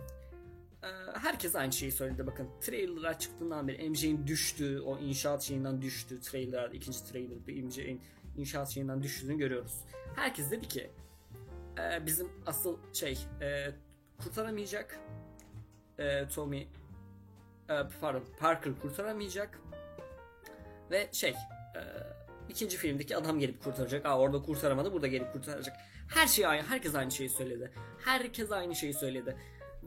Ee, 0.83 0.87
herkes 1.19 1.57
aynı 1.57 1.73
şeyi 1.73 1.93
söyledi 1.93 2.27
bakın. 2.27 2.49
Trailer'lar 2.61 3.19
çıktığından 3.19 3.69
beri 3.69 3.91
MJ'in 3.91 4.27
düştüğü, 4.27 4.81
o 4.81 4.99
inşaat 4.99 5.43
şeyinden 5.43 5.83
düştüğü 5.83 6.21
trailer, 6.21 6.71
ikinci 6.71 7.05
trailer'da 7.05 7.67
MJ'in 7.67 8.01
inşaat 8.37 8.69
şeyinden 8.69 9.03
düştüğünü 9.03 9.39
görüyoruz. 9.39 9.75
Herkes 10.17 10.51
dedi 10.51 10.69
ki 10.69 10.91
e, 11.79 12.07
bizim 12.07 12.29
asıl 12.47 12.79
şey 12.93 13.19
e, 13.41 13.67
kurtaramayacak 14.19 14.99
e, 15.99 16.29
Tommy 16.29 16.61
e, 16.61 16.69
pardon 18.01 18.25
Parker 18.39 18.73
kurtaramayacak 18.83 19.61
ve 20.91 21.09
şey 21.13 21.35
ikinci 22.51 22.77
filmdeki 22.77 23.17
adam 23.17 23.39
gelip 23.39 23.65
kurtaracak. 23.65 24.07
Aa 24.07 24.19
orada 24.19 24.43
kurtaramadı 24.43 24.93
burada 24.93 25.07
gelip 25.07 25.33
kurtaracak. 25.33 25.77
Her 26.09 26.27
şey 26.27 26.47
aynı. 26.47 26.63
Herkes 26.63 26.95
aynı 26.95 27.11
şeyi 27.11 27.29
söyledi. 27.29 27.71
Herkes 28.05 28.53
aynı 28.53 28.75
şeyi 28.75 28.95
söyledi. 28.95 29.37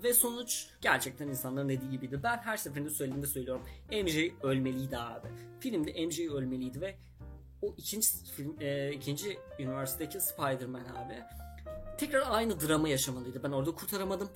Ve 0.04 0.14
sonuç 0.14 0.68
gerçekten 0.82 1.28
insanların 1.28 1.70
dediği 1.70 1.92
gibiydi. 1.92 2.20
Ben 2.24 2.38
her 2.38 2.58
seferinde 2.58 2.90
söylediğimde 2.90 3.28
söylüyorum. 3.28 3.64
MJ 3.92 4.18
ölmeliydi 4.44 4.98
abi. 4.98 5.28
Filmde 5.60 6.06
MJ 6.06 6.20
ölmeliydi 6.20 6.82
ve 6.82 6.96
o 7.62 7.74
ikinci 7.78 8.08
film, 8.36 8.56
e, 8.62 8.92
ikinci 8.92 9.38
üniversitedeki 9.60 10.22
Spider-Man 10.22 10.86
abi 10.86 11.24
tekrar 11.98 12.24
aynı 12.32 12.60
drama 12.60 12.90
yaşamalıydı. 12.90 13.44
Ben 13.44 13.52
orada 13.52 13.72
kurtaramadım. 13.72 14.30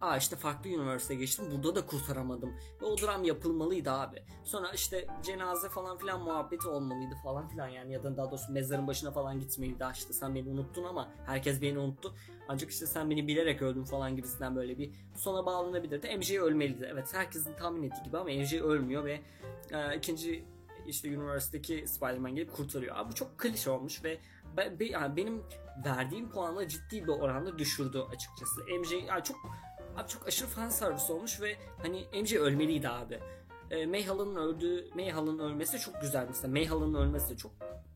Aa 0.00 0.16
işte 0.16 0.36
farklı 0.36 0.70
üniversiteye 0.70 1.20
geçtim. 1.20 1.44
Burada 1.52 1.74
da 1.74 1.86
kurtaramadım. 1.86 2.54
Ve 2.82 2.86
o 2.86 2.98
dram 2.98 3.24
yapılmalıydı 3.24 3.90
abi. 3.90 4.22
Sonra 4.44 4.70
işte 4.72 5.06
cenaze 5.22 5.68
falan 5.68 5.98
filan 5.98 6.20
muhabbeti 6.22 6.68
olmalıydı 6.68 7.14
falan 7.24 7.48
filan 7.48 7.68
yani. 7.68 7.92
Ya 7.92 8.02
da 8.02 8.16
daha 8.16 8.30
doğrusu 8.30 8.52
mezarın 8.52 8.86
başına 8.86 9.10
falan 9.10 9.40
gitmeliydi. 9.40 9.84
Ah 9.84 9.94
işte 9.94 10.12
sen 10.12 10.34
beni 10.34 10.48
unuttun 10.48 10.84
ama 10.84 11.08
herkes 11.26 11.62
beni 11.62 11.78
unuttu. 11.78 12.14
Ancak 12.48 12.70
işte 12.70 12.86
sen 12.86 13.10
beni 13.10 13.28
bilerek 13.28 13.62
öldün 13.62 13.84
falan 13.84 14.16
gibisinden 14.16 14.56
böyle 14.56 14.78
bir 14.78 14.90
sona 15.14 15.46
bağlanabilirdi. 15.46 16.16
MJ 16.16 16.32
ölmeliydi. 16.32 16.88
Evet 16.92 17.14
herkesin 17.14 17.54
tahmin 17.54 17.82
ettiği 17.82 18.02
gibi 18.04 18.18
ama 18.18 18.30
MJ 18.30 18.54
ölmüyor 18.54 19.04
ve 19.04 19.20
e, 19.70 19.96
ikinci 19.96 20.44
işte 20.86 21.08
üniversitedeki 21.08 21.88
Spider-Man 21.88 22.34
gelip 22.34 22.52
kurtarıyor. 22.52 22.96
Abi 22.96 23.10
bu 23.10 23.14
çok 23.14 23.38
klişe 23.38 23.70
olmuş 23.70 24.04
ve 24.04 24.18
ben, 24.56 24.76
yani 24.80 25.16
benim 25.16 25.42
verdiğim 25.84 26.30
puanla 26.30 26.68
ciddi 26.68 27.02
bir 27.02 27.08
oranda 27.08 27.58
düşürdü 27.58 27.98
açıkçası. 28.12 28.60
MJ 28.80 28.92
yani 28.92 29.24
çok 29.24 29.36
Abi 29.96 30.08
çok 30.08 30.28
aşırı 30.28 30.48
fan 30.48 30.68
servis 30.68 31.10
olmuş 31.10 31.40
ve 31.40 31.56
hani 31.82 32.04
MJ 32.22 32.34
ölmeliydi 32.34 32.88
abi. 32.88 33.20
E, 33.70 33.86
Mayhal'ın 33.86 34.36
öldüğü, 34.36 34.90
Mayhal'ın 34.94 35.38
ölmesi 35.38 35.78
çok 35.78 36.00
güzel 36.00 36.26
mesela. 36.28 36.52
Mayhal'ın 36.52 36.94
ölmesi 36.94 37.30
de 37.30 37.36
çok 37.36 37.52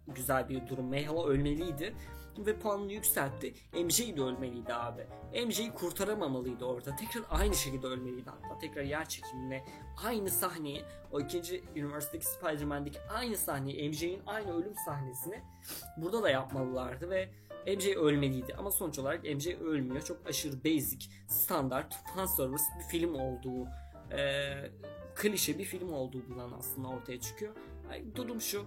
güzel 0.08 0.48
bir 0.48 0.68
durum. 0.68 0.86
Mayhal'a 0.86 1.26
ölmeliydi 1.26 1.94
ve 2.38 2.58
puanını 2.58 2.92
yükseltti. 2.92 3.54
MJ 3.72 4.16
de 4.16 4.22
ölmeliydi 4.22 4.74
abi. 4.74 5.06
MJ'yi 5.46 5.74
kurtaramamalıydı 5.74 6.64
orada. 6.64 6.96
Tekrar 6.96 7.24
aynı 7.30 7.54
şekilde 7.54 7.86
ölmeliydi 7.86 8.30
hatta. 8.30 8.58
Tekrar 8.58 8.82
yer 8.82 9.08
çekimine 9.08 9.64
aynı 10.04 10.30
sahneyi 10.30 10.84
o 11.12 11.20
ikinci 11.20 11.64
üniversitedeki 11.76 12.26
Spider-Man'deki 12.26 12.98
aynı 13.00 13.36
sahneyi 13.36 13.88
MJ'in 13.88 14.22
aynı 14.26 14.56
ölüm 14.56 14.74
sahnesini 14.84 15.42
burada 15.96 16.22
da 16.22 16.30
yapmalılardı 16.30 17.10
ve 17.10 17.28
MJ 17.66 17.96
ölmeliydi 17.96 18.54
ama 18.54 18.70
sonuç 18.70 18.98
olarak 18.98 19.24
MJ 19.24 19.46
ölmüyor. 19.46 20.02
Çok 20.02 20.26
aşırı 20.26 20.64
basic, 20.64 21.06
standart, 21.28 21.94
fan 22.14 22.26
service 22.26 22.62
bir 22.78 22.84
film 22.84 23.14
olduğu, 23.14 23.68
e, 24.12 24.54
klişe 25.14 25.58
bir 25.58 25.64
film 25.64 25.92
olduğu 25.92 26.28
bundan 26.28 26.52
aslında 26.52 26.88
ortaya 26.88 27.20
çıkıyor. 27.20 27.54
Yani 27.90 28.16
durum 28.16 28.40
şu. 28.40 28.66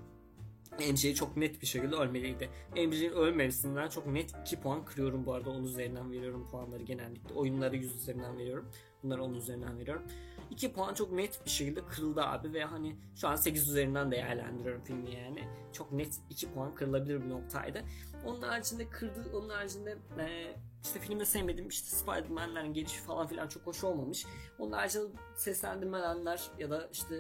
MJ 0.79 1.13
çok 1.13 1.38
net 1.38 1.62
bir 1.62 1.67
şekilde 1.67 1.96
ölmeliydi. 1.96 2.50
MJ'nin 2.75 3.12
ölmemesinden 3.12 3.89
çok 3.89 4.07
net 4.07 4.31
2 4.41 4.60
puan 4.60 4.86
kırıyorum 4.86 5.25
bu 5.25 5.34
arada. 5.34 5.50
10 5.50 5.63
üzerinden 5.63 6.12
veriyorum 6.12 6.48
puanları 6.51 6.84
genellikle. 6.84 7.36
Oyunları 7.36 7.75
100 7.75 7.96
üzerinden 7.96 8.38
veriyorum. 8.38 8.72
Bunları 9.03 9.24
10 9.24 9.34
üzerinden 9.34 9.79
veriyorum. 9.79 10.03
2 10.51 10.74
puan 10.74 10.93
çok 10.93 11.12
net 11.12 11.46
bir 11.46 11.50
şekilde 11.50 11.86
kırıldı 11.86 12.22
abi 12.22 12.53
ve 12.53 12.63
hani 12.63 12.96
şu 13.15 13.27
an 13.27 13.36
8 13.36 13.69
üzerinden 13.69 14.12
değerlendiriyorum 14.12 14.84
filmi 14.84 15.15
yani. 15.15 15.43
Çok 15.74 15.91
net 15.91 16.19
2 16.29 16.51
puan 16.53 16.75
kırılabilir 16.75 17.22
bir 17.22 17.29
noktaydı. 17.29 17.84
Onun 18.25 18.41
haricinde 18.41 18.89
kırdı, 18.89 19.29
onun 19.34 19.50
haricinde 19.50 19.98
e, 20.19 20.55
işte 20.84 21.00
filmde 21.00 21.25
sevmediğim 21.25 21.69
işte 21.69 21.88
Spider-Man'lerin 21.96 22.74
gelişi 22.74 23.01
falan 23.01 23.27
filan 23.27 23.48
çok 23.48 23.67
hoş 23.67 23.84
olmamış. 23.84 24.25
Onun 24.60 24.72
haricinde 24.72 25.05
seslendirmeler 25.36 26.41
ya 26.60 26.69
da 26.69 26.89
işte 26.91 27.15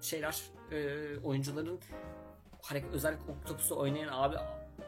şeyler 0.00 0.42
e, 0.70 1.18
oyuncuların 1.18 1.80
hareket 2.62 2.94
özellikle 2.94 3.32
Octopus'u 3.32 3.78
oynayan 3.78 4.08
abi 4.12 4.36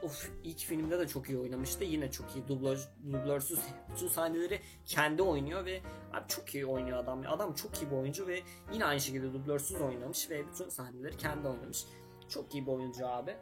of 0.03 0.31
ilk 0.45 0.59
filmde 0.59 0.99
de 0.99 1.09
çok 1.09 1.29
iyi 1.29 1.39
oynamıştı. 1.39 1.85
Yine 1.85 2.11
çok 2.11 2.37
iyi 2.37 2.49
dublaj, 2.49 2.81
dublörsüz 3.13 3.59
bütün 3.93 4.09
sahneleri 4.09 4.61
kendi 4.87 5.23
oynuyor 5.23 5.65
ve 5.65 5.81
abi 6.13 6.29
çok 6.29 6.55
iyi 6.55 6.67
oynuyor 6.67 6.99
adam. 6.99 7.23
Adam 7.29 7.55
çok 7.55 7.83
iyi 7.83 7.91
bir 7.91 7.97
oyuncu 7.97 8.27
ve 8.27 8.41
yine 8.73 8.85
aynı 8.85 9.01
şekilde 9.01 9.33
dublörsüz 9.33 9.81
oynamış 9.81 10.31
ve 10.31 10.49
bütün 10.49 10.69
sahneleri 10.69 11.17
kendi 11.17 11.49
oynamış. 11.49 11.85
Çok 12.29 12.55
iyi 12.55 12.67
bir 12.67 12.73
oyuncu 12.73 13.07
abi. 13.07 13.37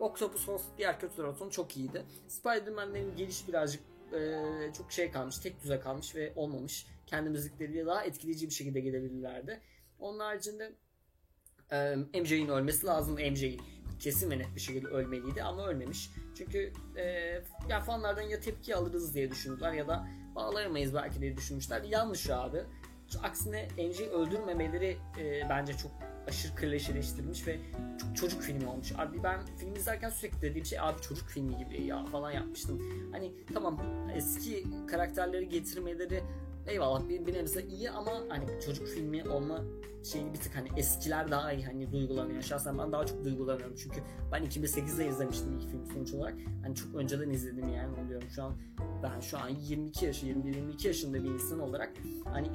Octopus 0.00 0.48
olsun 0.48 0.72
diğer 0.78 1.00
kötüler 1.00 1.24
olsun 1.24 1.50
çok 1.50 1.76
iyiydi. 1.76 2.04
Spider-Man'lerin 2.28 3.16
gelişi 3.16 3.48
birazcık 3.48 3.82
e, 4.12 4.72
çok 4.76 4.92
şey 4.92 5.10
kalmış, 5.10 5.38
tek 5.38 5.62
düze 5.62 5.80
kalmış 5.80 6.14
ve 6.16 6.32
olmamış. 6.36 6.86
Kendi 7.06 7.30
müzikleriyle 7.30 7.86
daha 7.86 8.04
etkileyici 8.04 8.48
bir 8.48 8.54
şekilde 8.54 8.80
gelebilirlerdi. 8.80 9.60
Onun 9.98 10.18
haricinde 10.18 10.72
e, 11.74 12.20
MJ'in 12.20 12.48
ölmesi 12.48 12.86
lazım. 12.86 13.14
MJ 13.14 13.44
kesin 13.98 14.30
ve 14.30 14.38
net 14.38 14.54
bir 14.54 14.60
şekilde 14.60 14.88
ölmeliydi 14.88 15.42
ama 15.42 15.66
ölmemiş. 15.66 16.10
Çünkü 16.38 16.72
e, 16.96 17.02
ya 17.68 17.80
fanlardan 17.80 18.22
ya 18.22 18.40
tepki 18.40 18.76
alırız 18.76 19.14
diye 19.14 19.30
düşündüler 19.30 19.72
ya 19.72 19.88
da 19.88 20.08
bağlayamayız 20.34 20.94
belki 20.94 21.20
diye 21.20 21.36
düşünmüşler. 21.36 21.82
Yanlış 21.82 22.30
abi. 22.30 22.62
Aksine 23.22 23.68
MJ'yi 23.78 24.08
öldürmemeleri 24.08 24.96
e, 25.18 25.48
bence 25.50 25.76
çok 25.76 25.90
aşırı 26.28 26.54
klişeleştirilmiş 26.54 27.46
ve 27.46 27.58
çok 28.00 28.16
çocuk 28.16 28.42
filmi 28.42 28.66
olmuş. 28.66 28.92
Abi 28.98 29.22
ben 29.22 29.40
film 29.58 29.74
izlerken 29.74 30.10
sürekli 30.10 30.42
dediğim 30.42 30.66
şey 30.66 30.80
abi 30.80 31.00
çocuk 31.00 31.28
filmi 31.28 31.58
gibi 31.58 31.82
ya 31.82 32.04
falan 32.04 32.30
yapmıştım. 32.30 32.82
Hani 33.12 33.32
tamam 33.54 33.80
eski 34.16 34.64
karakterleri 34.86 35.48
getirmeleri 35.48 36.22
eyvallah 36.66 37.08
bir, 37.08 37.26
bir 37.26 37.34
nebze 37.34 37.62
iyi 37.62 37.90
ama 37.90 38.12
hani 38.28 38.44
çocuk 38.66 38.86
filmi 38.86 39.28
olma 39.28 39.64
şeyi 40.04 40.32
bir 40.32 40.38
tık 40.38 40.56
hani 40.56 40.68
eskiler 40.76 41.30
daha 41.30 41.52
iyi 41.52 41.64
hani 41.64 41.92
duygulanıyor. 41.92 42.42
Şahsen 42.42 42.78
ben 42.78 42.92
daha 42.92 43.06
çok 43.06 43.24
duygulanıyorum 43.24 43.74
çünkü 43.76 44.00
ben 44.32 44.44
2008'de 44.44 45.08
izlemiştim 45.08 45.58
ilk 45.58 45.70
film 45.70 45.86
sonuç 45.86 46.12
olarak. 46.12 46.34
Hani 46.62 46.74
çok 46.74 46.94
önceden 46.94 47.30
izledim 47.30 47.68
yani 47.68 47.88
onu 47.88 48.30
şu 48.30 48.42
an 48.42 48.56
ben 49.02 49.20
şu 49.20 49.38
an 49.38 49.48
22 49.48 50.06
yaş 50.06 50.22
21-22 50.22 50.86
yaşında 50.86 51.24
bir 51.24 51.28
insan 51.28 51.60
olarak 51.60 51.92
hani 52.24 52.48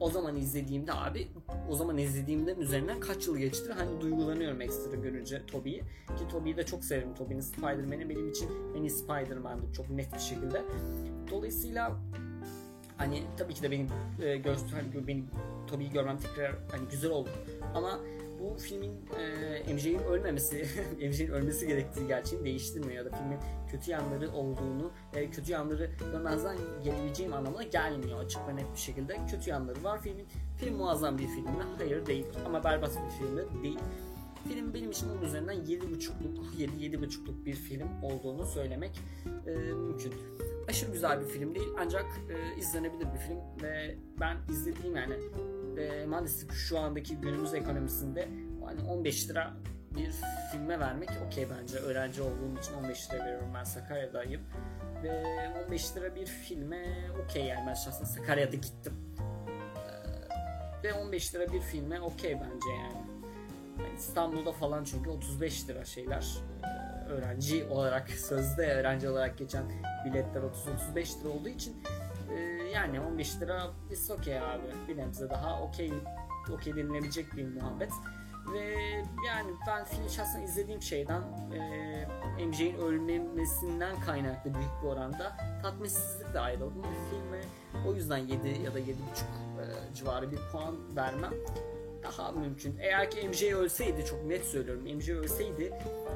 o 0.00 0.10
zaman 0.10 0.36
izlediğimde 0.36 0.92
abi 0.92 1.28
o 1.70 1.74
zaman 1.74 1.98
izlediğimde 1.98 2.54
üzerinden 2.54 3.00
kaç 3.00 3.26
yıl 3.26 3.36
geçti? 3.36 3.72
Hani 3.76 4.00
duygulanıyorum 4.00 4.60
ekstra 4.60 4.96
görünce 4.96 5.46
Toby'yi. 5.46 5.80
Ki 6.18 6.28
Toby'yi 6.30 6.56
de 6.56 6.66
çok 6.66 6.84
severim. 6.84 7.14
Toby'nin 7.14 7.40
Spider-Man'i 7.40 8.08
benim 8.08 8.30
için 8.30 8.48
en 8.76 8.82
iyi 8.82 8.90
Spider-Man'di 8.90 9.72
çok 9.72 9.90
net 9.90 10.14
bir 10.14 10.18
şekilde. 10.18 10.62
Dolayısıyla 11.30 11.96
hani 12.96 13.22
tabii 13.36 13.54
ki 13.54 13.62
de 13.62 13.70
benim 13.70 13.88
e, 14.22 14.36
göster 14.36 14.70
hani 14.72 15.06
benim 15.06 15.26
Toby'yi 15.66 15.90
görmem 15.90 16.18
tekrar 16.18 16.54
hani 16.70 16.88
güzel 16.90 17.10
oldu 17.10 17.30
ama 17.74 18.00
bu 18.40 18.58
filmin 18.58 18.92
e, 19.66 19.74
MJ'in 19.74 19.98
ölmemesi, 19.98 20.66
MJ'in 21.08 21.28
ölmesi 21.28 21.66
gerektiği 21.66 22.06
gerçeğini 22.06 22.44
değiştirmiyor 22.44 23.04
ya 23.04 23.12
da 23.12 23.16
filmin 23.16 23.38
kötü 23.70 23.90
yanları 23.90 24.32
olduğunu, 24.32 24.90
e, 25.14 25.30
kötü 25.30 25.52
yanları 25.52 25.90
görmezden 26.12 26.56
gelebileceğim 26.84 27.32
anlamına 27.32 27.62
gelmiyor 27.62 28.24
açık 28.24 28.48
ve 28.48 28.56
net 28.56 28.72
bir 28.74 28.78
şekilde. 28.78 29.18
Kötü 29.30 29.50
yanları 29.50 29.84
var 29.84 30.02
filmin. 30.02 30.26
Film 30.56 30.76
muazzam 30.76 31.18
bir 31.18 31.26
film 31.26 31.44
mi? 31.44 31.64
Hayır 31.78 32.06
değil. 32.06 32.26
Ama 32.46 32.64
berbat 32.64 32.90
bir 32.90 33.10
film 33.10 33.36
de 33.36 33.62
değil. 33.62 33.78
Film 34.48 34.74
benim 34.74 34.90
için 34.90 35.08
onun 35.08 35.22
üzerinden 35.22 35.56
7.5'luk, 35.56 36.54
7-7.5'luk 36.58 37.44
bir 37.44 37.54
film 37.54 38.02
olduğunu 38.02 38.46
söylemek 38.46 39.00
e, 39.46 39.50
mümkün. 39.50 40.14
Aşırı 40.68 40.92
güzel 40.92 41.20
bir 41.20 41.26
film 41.26 41.54
değil 41.54 41.68
ancak 41.78 42.04
e, 42.04 42.60
izlenebilir 42.60 43.06
bir 43.14 43.18
film 43.18 43.38
ve 43.62 43.96
ben 44.20 44.36
izlediğim 44.50 44.96
yani 44.96 45.14
e, 45.78 46.06
maalesef 46.06 46.52
şu 46.52 46.78
andaki 46.78 47.16
günümüz 47.16 47.54
ekonomisinde 47.54 48.28
hani 48.64 48.82
15 48.82 49.30
lira 49.30 49.56
bir 49.96 50.10
filme 50.52 50.80
vermek 50.80 51.10
okey 51.26 51.46
bence. 51.50 51.78
Öğrenci 51.78 52.22
olduğum 52.22 52.58
için 52.58 52.74
15 52.74 53.10
lira 53.10 53.24
veriyorum 53.24 53.48
ben 53.54 53.64
Sakarya'dayım. 53.64 54.40
Ve 55.02 55.24
15 55.66 55.96
lira 55.96 56.14
bir 56.14 56.26
filme 56.26 56.86
okey 57.24 57.44
yani 57.44 57.66
ben 57.66 57.74
şahsen 57.74 58.04
Sakarya'da 58.04 58.56
gittim. 58.56 58.94
Ee, 60.82 60.88
ve 60.88 60.92
15 60.94 61.34
lira 61.34 61.52
bir 61.52 61.60
filme 61.60 62.00
okey 62.00 62.34
bence 62.34 62.70
yani. 62.70 63.15
İstanbul'da 63.98 64.52
falan 64.52 64.84
çünkü 64.84 65.10
35 65.10 65.68
lira 65.68 65.84
şeyler. 65.84 66.38
Ee, 66.64 67.08
öğrenci 67.08 67.64
olarak 67.64 68.10
sözde 68.28 68.74
öğrenci 68.74 69.08
olarak 69.08 69.38
geçen 69.38 69.64
biletler 70.04 70.42
30-35 70.94 71.20
lira 71.20 71.28
olduğu 71.28 71.48
için 71.48 71.82
e, 72.30 72.34
yani 72.74 73.00
15 73.00 73.40
lira 73.40 73.70
is 73.90 74.10
okey 74.10 74.38
abi. 74.40 74.62
Bir 74.88 74.96
nebze 74.96 75.30
daha 75.30 75.62
okey 75.62 75.92
okey 76.52 76.76
denilebilecek 76.76 77.36
bir 77.36 77.54
muhabbet. 77.54 77.92
Ve 78.52 78.74
yani 79.26 79.50
ben 79.66 79.84
filmi 79.84 80.10
şahsen 80.10 80.42
izlediğim 80.42 80.82
şeyden 80.82 81.22
e, 82.38 82.46
MJ'in 82.46 82.74
ölmemesinden 82.74 84.00
kaynaklı 84.00 84.54
büyük 84.54 84.70
bir 84.82 84.88
oranda 84.88 85.36
tatminsizlikle 85.62 86.40
ayrıldım. 86.40 86.82
Filme 87.10 87.40
o 87.86 87.94
yüzden 87.94 88.18
7 88.18 88.48
ya 88.48 88.74
da 88.74 88.80
7.5 88.80 88.90
e, 88.90 89.94
civarı 89.94 90.30
bir 90.30 90.38
puan 90.52 90.96
vermem 90.96 91.32
daha 92.06 92.32
mümkün. 92.32 92.76
Eğer 92.78 93.10
ki 93.10 93.28
MJ 93.28 93.42
ölseydi 93.42 94.04
çok 94.04 94.24
net 94.24 94.44
söylüyorum. 94.44 94.96
MJ 94.96 95.08
ölseydi 95.08 95.72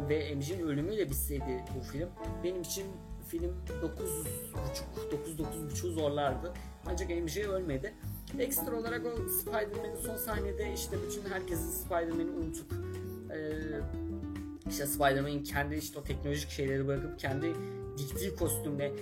ve 0.09 0.35
MJ'nin 0.35 0.67
ölümüyle 0.67 1.11
bitseydi 1.11 1.65
bu 1.79 1.83
film 1.83 2.09
benim 2.45 2.63
için 2.63 2.87
film 3.29 3.55
9.5 5.09 5.39
9 5.39 5.95
zorlardı. 5.95 6.53
Ancak 6.87 7.11
MJ 7.11 7.39
ölmedi. 7.39 7.95
Ekstra 8.39 8.77
olarak 8.77 9.07
o 9.07 9.29
Spider-Man'in 9.29 9.97
son 9.97 10.17
sahnede 10.17 10.73
işte 10.75 10.97
bütün 11.07 11.31
herkesin 11.31 11.71
Spider-Man'i 11.71 12.31
unutup 12.31 12.73
e, 13.33 13.39
işte 14.71 14.87
Spider-Man'in 14.87 15.45
kendi 15.45 15.75
işte 15.75 15.99
o 15.99 16.03
teknolojik 16.03 16.51
şeyleri 16.51 16.87
bırakıp 16.87 17.19
kendi 17.19 17.47
diktiği 17.99 18.37
kostümle 18.37 18.93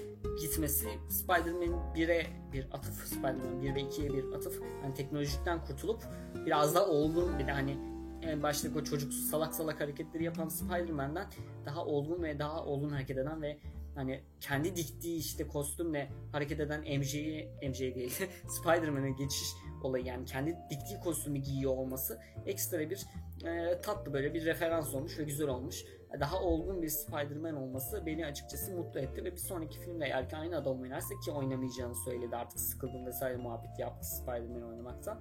gitmesi 0.40 0.88
Spider-Man 1.08 1.94
1'e 1.96 2.26
bir 2.52 2.68
atıf 2.72 3.06
Spider-Man 3.06 3.62
1 3.62 3.74
ve 3.74 3.80
2'ye 3.80 4.12
bir 4.12 4.32
atıf 4.32 4.62
hani 4.82 4.94
teknolojikten 4.94 5.64
kurtulup 5.64 6.02
biraz 6.46 6.74
daha 6.74 6.86
olgun 6.86 7.38
bir 7.38 7.46
de 7.46 7.52
hani 7.52 7.78
en 8.22 8.42
baştaki 8.42 8.78
o 8.78 8.84
çocuksu 8.84 9.22
salak 9.22 9.54
salak 9.54 9.80
hareketleri 9.80 10.24
yapan 10.24 10.48
Spider-Man'den 10.48 11.26
daha 11.66 11.84
olgun 11.84 12.22
ve 12.22 12.38
daha 12.38 12.64
olgun 12.64 12.90
hareket 12.90 13.18
eden 13.18 13.42
ve 13.42 13.58
hani 13.94 14.22
kendi 14.40 14.76
diktiği 14.76 15.18
işte 15.18 15.48
kostümle 15.48 16.10
hareket 16.32 16.60
eden 16.60 16.80
MJ'ye 16.80 17.52
MJ 17.68 17.80
değil 17.80 18.10
Spider-Man'e 18.48 19.10
geçiş 19.10 19.48
olayı 19.84 20.04
yani 20.04 20.24
kendi 20.24 20.56
diktiği 20.70 21.00
kostümü 21.00 21.38
giyiyor 21.38 21.72
olması 21.72 22.18
ekstra 22.46 22.90
bir 22.90 23.06
e, 23.44 23.80
tatlı 23.80 24.12
böyle 24.12 24.34
bir 24.34 24.44
referans 24.44 24.94
olmuş 24.94 25.18
ve 25.18 25.24
güzel 25.24 25.48
olmuş. 25.48 25.84
Daha 26.20 26.42
olgun 26.42 26.82
bir 26.82 26.88
Spider-Man 26.88 27.56
olması 27.56 28.06
beni 28.06 28.26
açıkçası 28.26 28.72
mutlu 28.72 29.00
etti 29.00 29.24
ve 29.24 29.32
bir 29.32 29.36
sonraki 29.36 29.80
filmde 29.80 30.04
eğer 30.04 30.28
ki 30.28 30.36
aynı 30.36 30.56
adam 30.56 30.80
oynarsa 30.80 31.14
ki 31.24 31.30
oynamayacağını 31.30 31.94
söyledi 31.94 32.36
artık 32.36 32.60
sıkıldım 32.60 33.06
vesaire 33.06 33.36
muhabbet 33.36 33.78
yaptı 33.78 34.06
Spider-Man 34.06 34.62
oynamaktan. 34.62 35.20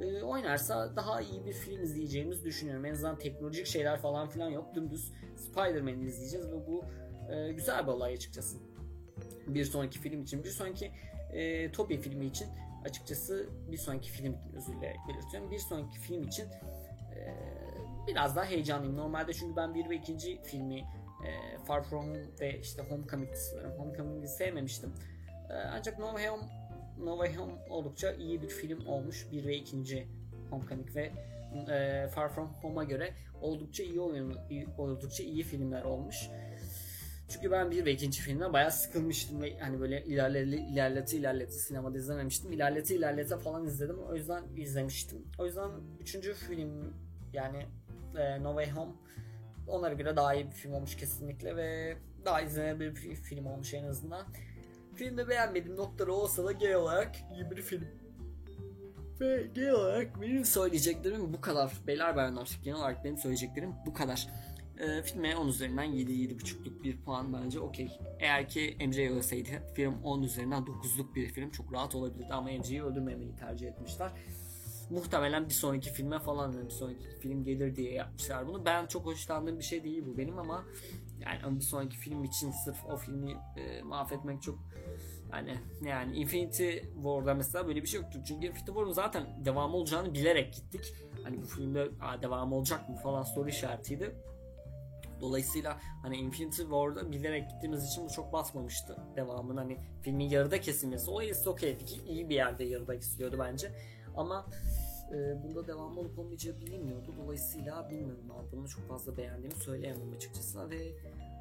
E, 0.00 0.22
oynarsa 0.22 0.96
daha 0.96 1.20
iyi 1.20 1.46
bir 1.46 1.52
film 1.52 1.82
izleyeceğimizi 1.82 2.44
düşünüyorum. 2.44 2.84
En 2.84 2.92
azından 2.92 3.18
teknolojik 3.18 3.66
şeyler 3.66 3.98
falan 3.98 4.28
filan 4.28 4.48
yok. 4.48 4.74
Dümdüz 4.74 5.12
Spider-Man'i 5.36 6.04
izleyeceğiz 6.04 6.48
ve 6.48 6.66
bu 6.66 6.84
e, 7.32 7.52
güzel 7.52 7.86
bir 7.86 7.92
olay 7.92 8.14
açıkçası. 8.14 8.58
Bir 9.46 9.64
sonraki 9.64 9.98
film 9.98 10.22
için, 10.22 10.44
bir 10.44 10.50
sonraki 10.50 10.90
e, 11.32 11.72
Toby 11.72 11.96
filmi 11.96 12.26
için 12.26 12.48
açıkçası 12.84 13.48
bir 13.70 13.76
sonraki 13.76 14.10
film 14.10 14.36
özürle 14.56 14.96
belirtiyorum. 15.08 15.50
Bir 15.50 15.58
sonraki 15.58 15.98
film 15.98 16.22
için 16.22 16.44
e, 17.16 17.34
biraz 18.06 18.36
daha 18.36 18.44
heyecanlıyım. 18.44 18.96
Normalde 18.96 19.32
çünkü 19.34 19.56
ben 19.56 19.74
bir 19.74 19.90
ve 19.90 19.96
ikinci 19.96 20.42
filmi 20.42 20.78
e, 21.24 21.58
Far 21.66 21.82
From 21.82 22.04
Home 22.04 22.20
ve 22.40 22.60
işte 22.60 22.82
Homecoming 22.82 23.34
sanırım. 23.34 23.72
Homecoming'i 23.78 24.28
sevmemiştim. 24.28 24.92
E, 25.50 25.54
ancak 25.54 25.98
No 25.98 26.10
Way 26.10 26.28
Home 26.28 26.42
No 26.98 27.24
Way 27.24 27.36
Home 27.36 27.52
oldukça 27.70 28.12
iyi 28.12 28.42
bir 28.42 28.48
film 28.48 28.86
olmuş. 28.86 29.26
Bir 29.32 29.44
ve 29.44 29.56
ikinci 29.56 30.08
Homecoming 30.50 30.96
ve 30.96 31.12
e, 31.68 32.08
Far 32.08 32.28
From 32.28 32.48
Home'a 32.62 32.84
göre 32.84 33.14
oldukça 33.42 33.82
iyi 33.82 34.00
oyun, 34.00 34.38
oldukça 34.78 35.22
iyi 35.22 35.42
filmler 35.42 35.82
olmuş. 35.82 36.28
Çünkü 37.34 37.50
ben 37.50 37.70
bir 37.70 37.84
ve 37.84 37.92
ikinci 37.92 38.22
filmden 38.22 38.52
bayağı 38.52 38.70
sıkılmıştım 38.70 39.42
ve 39.42 39.58
hani 39.58 39.80
böyle 39.80 40.04
ilerleti 40.04 40.56
ilerleti 40.56 41.16
ilerleti 41.16 41.52
sinemada 41.52 41.98
izlememiştim. 41.98 42.52
İlerleti 42.52 42.94
ilerlete 42.94 43.36
falan 43.36 43.66
izledim. 43.66 43.98
O 43.98 44.14
yüzden 44.14 44.44
izlemiştim. 44.56 45.18
O 45.38 45.46
yüzden 45.46 45.70
üçüncü 46.00 46.34
film 46.34 46.94
yani 47.32 47.66
e, 48.18 48.42
No 48.42 48.56
Way 48.56 48.70
Home 48.70 48.92
onlara 49.68 49.94
göre 49.94 50.16
daha 50.16 50.34
iyi 50.34 50.46
bir 50.46 50.52
film 50.52 50.72
olmuş 50.72 50.96
kesinlikle 50.96 51.56
ve 51.56 51.96
daha 52.24 52.40
izlenebilir 52.40 52.94
bir 52.94 53.14
film 53.14 53.46
olmuş 53.46 53.74
en 53.74 53.84
azından. 53.84 54.26
Filmde 54.94 55.28
beğenmediğim 55.28 55.76
noktaları 55.76 56.12
olsa 56.12 56.44
da 56.44 56.52
genel 56.52 56.76
olarak 56.76 57.16
iyi 57.34 57.50
bir 57.50 57.62
film. 57.62 57.88
Ve 59.20 59.46
genel 59.54 59.72
olarak 59.72 60.22
benim 60.22 60.44
söyleyeceklerim 60.44 61.32
bu 61.32 61.40
kadar. 61.40 61.72
Beyler 61.86 62.16
bayanlar 62.16 62.60
genel 62.64 62.78
olarak 62.78 63.04
benim 63.04 63.18
söyleyeceklerim 63.18 63.74
bu 63.86 63.94
kadar. 63.94 64.28
E, 64.80 65.02
filme 65.02 65.36
10 65.36 65.48
üzerinden 65.48 65.86
7-7.5'luk 65.86 66.82
bir 66.82 66.96
puan 66.96 67.32
bence 67.32 67.60
okey. 67.60 67.98
Eğer 68.20 68.48
ki 68.48 68.76
MJ 68.86 68.98
ölseydi 68.98 69.62
film 69.74 70.02
10 70.02 70.22
üzerinden 70.22 70.62
9'luk 70.62 71.14
bir 71.14 71.28
film 71.28 71.50
çok 71.50 71.72
rahat 71.72 71.94
olabilirdi 71.94 72.32
ama 72.32 72.50
MJ'yi 72.50 72.84
öldürmemeyi 72.84 73.36
tercih 73.36 73.68
etmişler. 73.68 74.12
Muhtemelen 74.90 75.48
bir 75.48 75.54
sonraki 75.54 75.92
filme 75.92 76.18
falan 76.18 76.52
bir 76.64 76.70
sonraki 76.70 77.18
film 77.20 77.44
gelir 77.44 77.76
diye 77.76 77.92
yapmışlar 77.92 78.46
bunu. 78.46 78.64
Ben 78.64 78.86
çok 78.86 79.06
hoşlandığım 79.06 79.58
bir 79.58 79.64
şey 79.64 79.84
değil 79.84 80.02
bu 80.06 80.18
benim 80.18 80.38
ama 80.38 80.64
yani 81.20 81.56
bir 81.58 81.64
sonraki 81.64 81.96
film 81.96 82.24
için 82.24 82.50
sırf 82.50 82.84
o 82.86 82.96
filmi 82.96 83.32
e, 83.56 83.82
mahvetmek 83.82 84.42
çok 84.42 84.58
yani 85.32 85.54
yani 85.84 86.16
Infinity 86.16 86.70
War'da 86.94 87.34
mesela 87.34 87.68
böyle 87.68 87.82
bir 87.82 87.88
şey 87.88 88.00
yoktu. 88.00 88.18
Çünkü 88.28 88.46
Infinity 88.46 88.70
War'un 88.70 88.92
zaten 88.92 89.44
devamı 89.44 89.76
olacağını 89.76 90.14
bilerek 90.14 90.54
gittik. 90.54 90.94
Hani 91.24 91.42
bu 91.42 91.46
filmde 91.46 91.90
devam 92.22 92.52
olacak 92.52 92.88
mı 92.88 92.96
falan 92.96 93.22
soru 93.22 93.48
işaretiydi. 93.48 94.14
Dolayısıyla 95.24 95.80
hani 96.02 96.16
Infinity 96.16 96.62
War'da 96.62 97.12
bilerek 97.12 97.50
gittiğimiz 97.50 97.84
için 97.84 98.04
bu 98.04 98.10
çok 98.10 98.32
basmamıştı 98.32 98.96
devamın 99.16 99.56
hani 99.56 99.78
filmin 100.02 100.28
yarıda 100.28 100.60
kesilmesi. 100.60 101.10
O 101.10 101.22
is 101.22 101.46
okeydi 101.46 101.84
ki 101.84 102.00
iyi 102.08 102.28
bir 102.28 102.34
yerde 102.34 102.64
yarıda 102.64 102.98
kesiliyordu 102.98 103.36
bence. 103.38 103.72
Ama 104.16 104.46
e, 105.12 105.42
bunda 105.42 105.66
devamlı 105.66 106.00
olup 106.00 106.18
olmayacağı 106.18 106.60
bilinmiyordu. 106.60 107.14
Dolayısıyla 107.24 107.90
bilmiyorum 107.90 108.30
abi 108.30 108.56
bunu 108.56 108.68
çok 108.68 108.88
fazla 108.88 109.16
beğendiğimi 109.16 109.54
söyleyemem 109.54 110.12
açıkçası 110.16 110.70
ve 110.70 110.92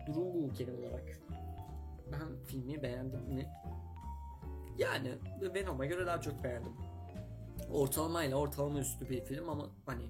durum 0.08 0.34
bu 0.34 0.54
genel 0.58 0.78
olarak. 0.78 1.20
Ben 2.12 2.46
filmi 2.46 2.84
beğendim 2.84 3.22
mi? 3.34 3.50
Yani 4.78 5.12
Venom'a 5.56 5.86
göre 5.86 6.06
daha 6.06 6.22
çok 6.22 6.44
beğendim. 6.44 6.74
Ortalamayla 7.72 8.38
ortalama 8.38 8.80
üstü 8.80 9.10
bir 9.10 9.22
film 9.22 9.50
ama 9.50 9.70
hani 9.86 10.04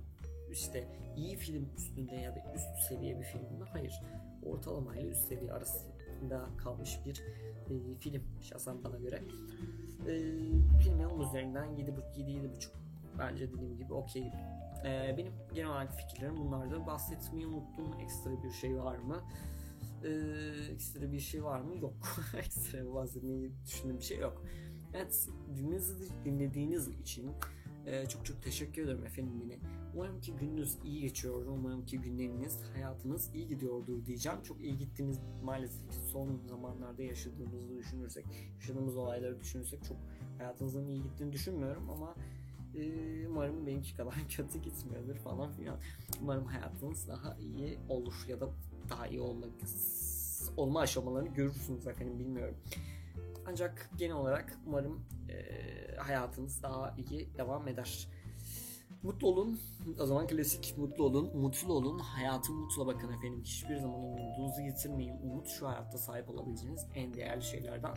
işte 0.53 0.87
iyi 1.17 1.35
film 1.35 1.69
üstünde 1.77 2.15
ya 2.15 2.35
da 2.35 2.53
üst 2.55 2.87
seviye 2.89 3.19
bir 3.19 3.23
film 3.23 3.41
mi? 3.41 3.65
Hayır. 3.71 4.01
Ortalama 4.45 4.95
ile 4.95 5.07
üst 5.07 5.27
seviye 5.27 5.53
arasında 5.53 6.49
kalmış 6.57 6.99
bir 7.05 7.23
e, 7.69 7.99
film 7.99 8.23
şahsen 8.41 8.83
bana 8.83 8.97
göre. 8.97 9.23
E, 10.07 10.13
filme 10.83 11.07
10 11.07 11.29
üzerinden 11.29 11.67
7.5 11.67 12.67
bence 13.19 13.53
dediğim 13.53 13.77
gibi 13.77 13.93
okey. 13.93 14.31
E, 14.85 15.15
benim 15.17 15.33
genel 15.53 15.69
olarak 15.69 15.93
fikirlerim 15.93 16.37
bunlardı. 16.37 16.85
Bahsetmeyi 16.85 17.47
unuttum. 17.47 17.99
Ekstra 18.01 18.43
bir 18.43 18.51
şey 18.51 18.79
var 18.79 18.97
mı? 18.97 19.21
E, 20.03 20.09
ekstra 20.71 21.11
bir 21.11 21.19
şey 21.19 21.43
var 21.43 21.59
mı? 21.61 21.77
Yok. 21.77 21.93
ekstra 22.37 22.93
bahsetmeyi 22.93 23.51
düşündüğüm 23.65 23.97
bir 23.97 24.03
şey 24.03 24.17
yok. 24.17 24.43
Evet 24.93 25.27
dinlediğiniz, 25.55 26.11
dinlediğiniz 26.25 26.87
için 26.87 27.31
e, 27.85 28.05
çok 28.05 28.25
çok 28.25 28.43
teşekkür 28.43 28.83
ederim 28.83 29.05
efendim 29.05 29.41
yine. 29.41 29.59
Umarım 29.95 30.21
ki 30.21 30.33
gününüz 30.39 30.77
iyi 30.83 31.01
geçiyor. 31.01 31.45
Umarım 31.45 31.85
ki 31.85 32.01
günleriniz, 32.01 32.59
hayatınız 32.73 33.35
iyi 33.35 33.47
gidiyordur 33.47 34.05
diyeceğim. 34.05 34.41
Çok 34.43 34.61
iyi 34.61 34.77
gittiğiniz 34.77 35.19
maalesef 35.43 35.89
ki 35.91 35.97
son 36.11 36.41
zamanlarda 36.47 37.03
yaşadığımızı 37.03 37.77
düşünürsek, 37.77 38.25
yaşadığımız 38.55 38.97
olayları 38.97 39.39
düşünürsek 39.39 39.83
çok 39.83 39.97
hayatınızın 40.37 40.87
iyi 40.87 41.03
gittiğini 41.03 41.33
düşünmüyorum 41.33 41.89
ama 41.89 42.15
e, 42.75 43.27
umarım 43.27 43.67
benimki 43.67 43.95
kadar 43.95 44.13
kötü 44.29 44.61
gitmiyordur 44.61 45.15
falan 45.15 45.51
filan. 45.51 45.79
Umarım 46.21 46.45
hayatınız 46.45 47.07
daha 47.07 47.37
iyi 47.37 47.79
olur 47.89 48.25
ya 48.27 48.39
da 48.39 48.49
daha 48.89 49.07
iyi 49.07 49.19
olmak 49.19 49.49
olma 50.57 50.79
aşamalarını 50.79 51.29
görürsünüz 51.29 51.87
efendim 51.87 52.19
bilmiyorum. 52.19 52.55
Ancak 53.47 53.89
genel 53.97 54.15
olarak 54.15 54.59
umarım 54.67 55.05
e, 55.29 55.95
hayatınız 55.95 56.63
daha 56.63 56.95
iyi 56.97 57.37
devam 57.37 57.67
eder. 57.67 58.07
Mutlu 59.03 59.27
olun. 59.27 59.59
O 59.99 60.05
zaman 60.05 60.27
klasik 60.27 60.77
mutlu 60.77 61.03
olun, 61.03 61.37
mutlu 61.37 61.73
olun. 61.73 61.99
Hayatı 61.99 62.51
mutlu 62.51 62.87
bakın 62.87 63.13
efendim. 63.13 63.41
Hiçbir 63.43 63.75
zaman 63.75 63.99
umudunuzu 63.99 64.61
yitirmeyin. 64.61 65.17
Umut 65.23 65.47
şu 65.47 65.67
hayatta 65.67 65.97
sahip 65.97 66.29
olabileceğiniz 66.29 66.85
en 66.95 67.13
değerli 67.13 67.43
şeylerden 67.43 67.93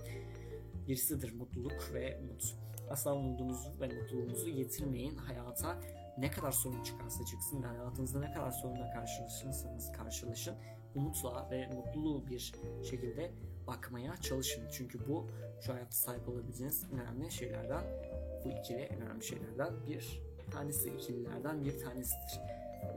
birisidir. 0.88 1.32
Mutluluk 1.32 1.90
ve 1.94 2.20
umut. 2.20 2.54
Asla 2.90 3.14
umudunuzu 3.14 3.80
ve 3.80 3.88
mutluluğunuzu 3.88 4.48
yitirmeyin. 4.48 5.16
Hayata 5.16 5.80
ne 6.18 6.30
kadar 6.30 6.52
sorun 6.52 6.82
çıkarsa 6.82 7.24
çıksın 7.24 7.62
ve 7.62 7.66
hayatınızda 7.66 8.20
ne 8.20 8.32
kadar 8.32 8.50
sorunla 8.50 8.90
karşılaşırsanız 8.90 9.92
karşılaşın 9.92 10.54
umutla 10.94 11.48
ve 11.50 11.66
mutlu 11.66 12.26
bir 12.26 12.52
şekilde 12.90 13.32
bakmaya 13.66 14.16
çalışın. 14.16 14.68
Çünkü 14.72 15.09
bu 15.09 15.31
şu 15.61 15.74
hayatta 15.74 15.92
sahip 15.92 16.29
olabileceğiniz 16.29 16.92
önemli 16.92 17.31
şeylerden 17.31 17.85
bu 18.44 18.48
ikili 18.48 18.79
en 18.79 19.00
önemli 19.00 19.24
şeylerden 19.24 19.87
bir 19.87 20.22
tanesi 20.50 20.88
ikililerden 20.88 21.64
bir 21.64 21.79
tanesidir. 21.79 22.40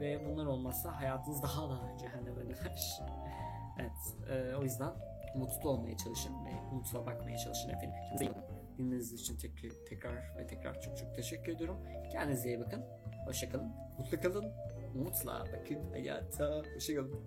Ve 0.00 0.26
bunlar 0.26 0.46
olmazsa 0.46 1.00
hayatınız 1.00 1.42
daha 1.42 1.70
da 1.70 1.98
cehenneme 2.00 2.44
döner. 2.44 3.00
evet 3.78 4.30
e, 4.30 4.56
o 4.56 4.62
yüzden 4.62 4.92
mutlu 5.34 5.70
olmaya 5.70 5.96
çalışın 5.96 6.32
ve 6.46 6.50
umutla 6.72 7.06
bakmaya 7.06 7.38
çalışın 7.38 7.68
efendim. 7.68 8.34
Dinlediğiniz 8.78 9.12
için 9.12 9.36
tekrar, 9.36 9.70
tekrar 9.88 10.36
ve 10.38 10.46
tekrar 10.46 10.80
çok 10.80 10.96
çok 10.96 11.14
teşekkür 11.14 11.52
ediyorum. 11.52 11.80
Kendinize 12.12 12.48
iyi 12.48 12.60
bakın. 12.60 12.84
Hoşçakalın. 13.26 13.72
Mutlu 13.98 14.20
kalın. 14.20 14.52
Umutla 14.94 15.44
bakın 15.52 15.90
hayata. 15.90 16.62
Hoşçakalın. 16.74 17.20